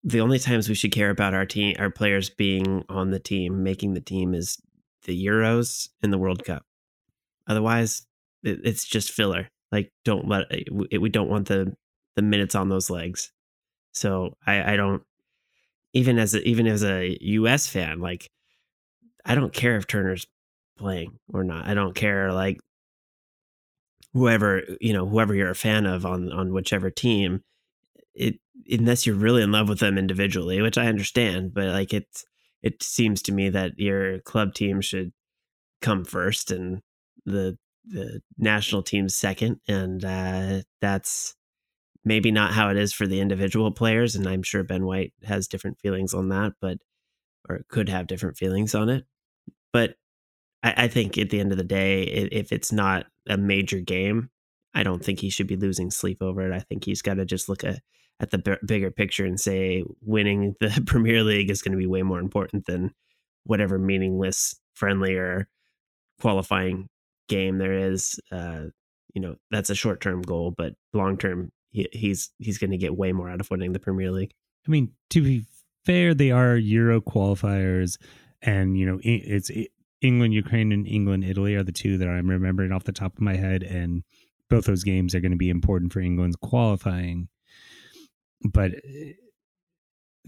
[0.03, 3.63] the only times we should care about our team, our players being on the team,
[3.63, 4.57] making the team, is
[5.03, 6.65] the Euros and the World Cup.
[7.47, 8.05] Otherwise,
[8.43, 9.49] it, it's just filler.
[9.71, 11.75] Like, don't let eh, it, eh, we don't want the
[12.15, 13.31] the minutes on those legs.
[13.91, 15.03] So I, I don't
[15.93, 17.67] even as a, even as a U.S.
[17.67, 18.29] fan, like
[19.25, 20.27] I don't care if Turner's
[20.77, 21.67] playing or not.
[21.67, 22.59] I don't care like
[24.13, 27.43] whoever you know whoever you're a fan of on on whichever team.
[28.15, 32.25] It unless you're really in love with them individually, which I understand, but like it's
[32.61, 35.11] it seems to me that your club team should
[35.81, 36.81] come first and
[37.25, 41.35] the the national team second, and uh, that's
[42.05, 44.15] maybe not how it is for the individual players.
[44.15, 46.77] And I'm sure Ben White has different feelings on that, but
[47.47, 49.05] or could have different feelings on it.
[49.73, 49.95] But
[50.63, 54.29] I, I think at the end of the day, if it's not a major game,
[54.73, 56.55] I don't think he should be losing sleep over it.
[56.55, 57.79] I think he's got to just look at
[58.19, 61.87] at the b- bigger picture and say winning the Premier League is going to be
[61.87, 62.93] way more important than
[63.45, 65.47] whatever meaningless friendly or
[66.19, 66.87] qualifying
[67.27, 68.19] game there is.
[68.31, 68.65] Uh,
[69.13, 72.77] you know, that's a short term goal, but long term, he, he's he's going to
[72.77, 74.31] get way more out of winning the Premier League.
[74.67, 75.45] I mean, to be
[75.85, 77.97] fair, they are Euro qualifiers,
[78.41, 79.49] and you know, it's
[80.01, 83.21] England, Ukraine, and England, Italy are the two that I'm remembering off the top of
[83.21, 84.03] my head, and
[84.49, 87.29] both those games are going to be important for England's qualifying
[88.43, 89.13] but eh,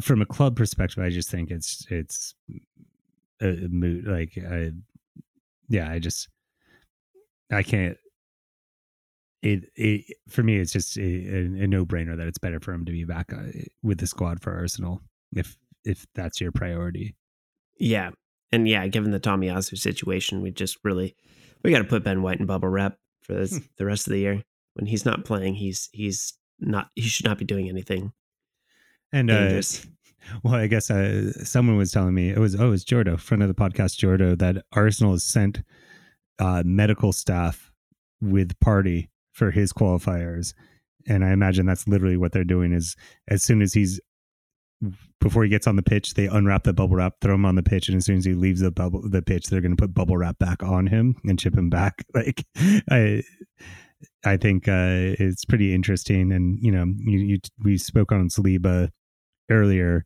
[0.02, 2.34] from a club perspective, I just think it's it's
[3.42, 4.08] a mood.
[4.08, 4.72] Like, I,
[5.70, 6.30] yeah, I just
[7.52, 7.98] I can't.
[9.42, 12.86] It it for me, it's just a, a no brainer that it's better for him
[12.86, 13.44] to be back uh,
[13.82, 15.02] with the squad for Arsenal
[15.36, 17.16] if if that's your priority.
[17.80, 18.12] Yeah,
[18.52, 21.16] and yeah, given the Tommy Tomiyasu situation, we just really
[21.64, 24.20] we got to put Ben White in bubble wrap for this, the rest of the
[24.20, 24.44] year.
[24.76, 28.14] When he's not playing, he's he's not he should not be doing anything.
[29.12, 29.62] And uh,
[30.44, 33.50] well, I guess uh, someone was telling me it was oh, it's Jordo, friend of
[33.50, 35.64] the podcast, Jordo, that Arsenal has sent
[36.40, 37.72] uh, medical staff
[38.22, 40.54] with Partey for his qualifiers,
[41.08, 42.74] and I imagine that's literally what they're doing.
[42.74, 42.96] Is
[43.28, 44.00] as soon as he's
[45.20, 47.64] before he gets on the pitch, they unwrap the bubble wrap, throw him on the
[47.64, 49.94] pitch, and as soon as he leaves the bubble the pitch, they're going to put
[49.94, 52.04] bubble wrap back on him and chip him back.
[52.14, 52.46] Like,
[52.90, 53.24] I
[54.24, 56.32] I think uh, it's pretty interesting.
[56.32, 58.90] And you know, you, you, we spoke on Saliba
[59.50, 60.06] earlier,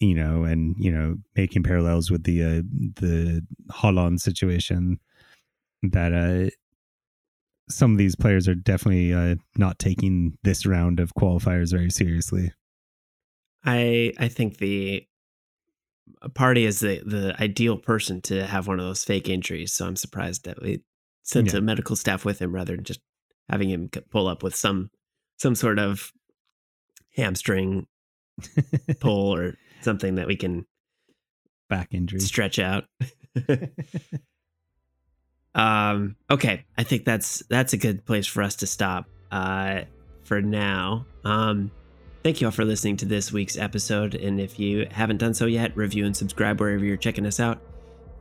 [0.00, 2.62] you know, and you know, making parallels with the uh,
[3.00, 4.98] the Haaland situation.
[5.82, 6.50] That uh,
[7.68, 12.52] some of these players are definitely uh, not taking this round of qualifiers very seriously.
[13.64, 15.06] I I think the
[16.28, 19.72] Partey is the the ideal person to have one of those fake injuries.
[19.72, 20.82] So I'm surprised that we
[21.26, 21.58] sent yeah.
[21.58, 23.00] a medical staff with him rather than just
[23.50, 24.90] having him pull up with some
[25.36, 26.12] some sort of
[27.14, 27.86] hamstring
[29.00, 30.64] pull or something that we can
[31.68, 32.84] back injury stretch out.
[35.54, 39.82] um okay, I think that's that's a good place for us to stop uh
[40.22, 41.06] for now.
[41.24, 41.72] Um
[42.22, 45.46] thank you all for listening to this week's episode and if you haven't done so
[45.46, 47.60] yet, review and subscribe wherever you're checking us out.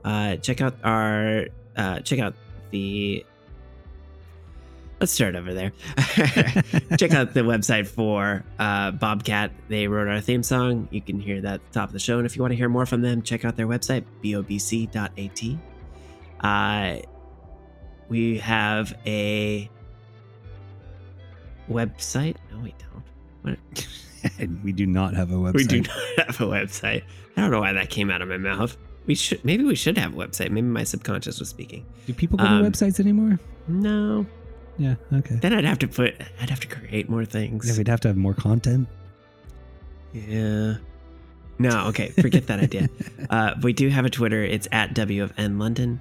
[0.03, 1.45] Uh check out our
[1.77, 2.33] uh check out
[2.75, 3.25] the
[4.99, 5.71] let's start over there.
[6.97, 9.51] Check out the website for uh, Bobcat.
[9.69, 10.87] They wrote our theme song.
[10.91, 12.17] You can hear that at the top of the show.
[12.17, 15.57] And if you want to hear more from them, check out their website, bobc.at.
[16.43, 17.01] Uh,
[18.09, 19.69] we have a
[21.69, 22.35] website.
[22.51, 23.03] No, we don't.
[23.41, 23.87] What?
[24.63, 25.53] we do not have a website.
[25.53, 27.03] We do not have a website.
[27.37, 28.77] I don't know why that came out of my mouth.
[29.05, 30.49] We should maybe we should have a website.
[30.49, 31.85] Maybe my subconscious was speaking.
[32.07, 33.39] Do people go um, to websites anymore?
[33.67, 34.25] No.
[34.77, 34.95] Yeah.
[35.13, 35.35] Okay.
[35.35, 36.15] Then I'd have to put.
[36.41, 37.69] I'd have to create more things.
[37.69, 38.87] Yeah, we'd have to have more content.
[40.13, 40.75] Yeah.
[41.59, 41.87] No.
[41.87, 42.09] Okay.
[42.09, 42.89] Forget that idea.
[43.27, 44.43] Uh, we do have a Twitter.
[44.43, 45.99] It's at WFN London.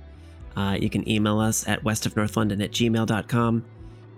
[0.56, 3.64] Uh, you can email us at westofnorthlondon at gmail.com.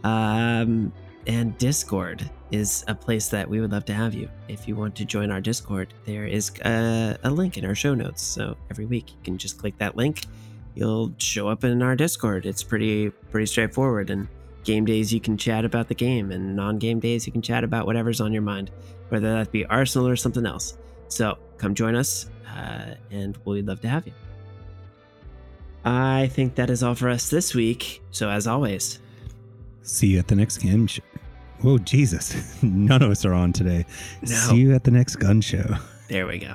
[0.03, 0.93] Um,
[1.29, 4.29] and Discord is a place that we would love to have you.
[4.49, 7.95] If you want to join our Discord, there is a, a link in our show
[7.95, 8.23] notes.
[8.23, 10.25] So every week you can just click that link.
[10.75, 12.47] You'll show up in our Discord.
[12.47, 14.11] It's pretty pretty straightforward.
[14.11, 14.29] And
[14.65, 17.87] game days you can chat about the game, and non-game days you can chat about
[17.87, 18.71] whatever's on your mind,
[19.09, 20.77] whether that be Arsenal or something else.
[21.09, 24.13] So come join us, uh, and we'd love to have you.
[25.85, 28.03] I think that is all for us this week.
[28.11, 28.99] So, as always,
[29.87, 31.03] See you at the next game show.
[31.63, 32.35] Whoa, Jesus.
[32.63, 33.87] None of us are on today.
[34.23, 34.29] No.
[34.29, 35.77] See you at the next gun show.
[36.09, 36.55] there we go.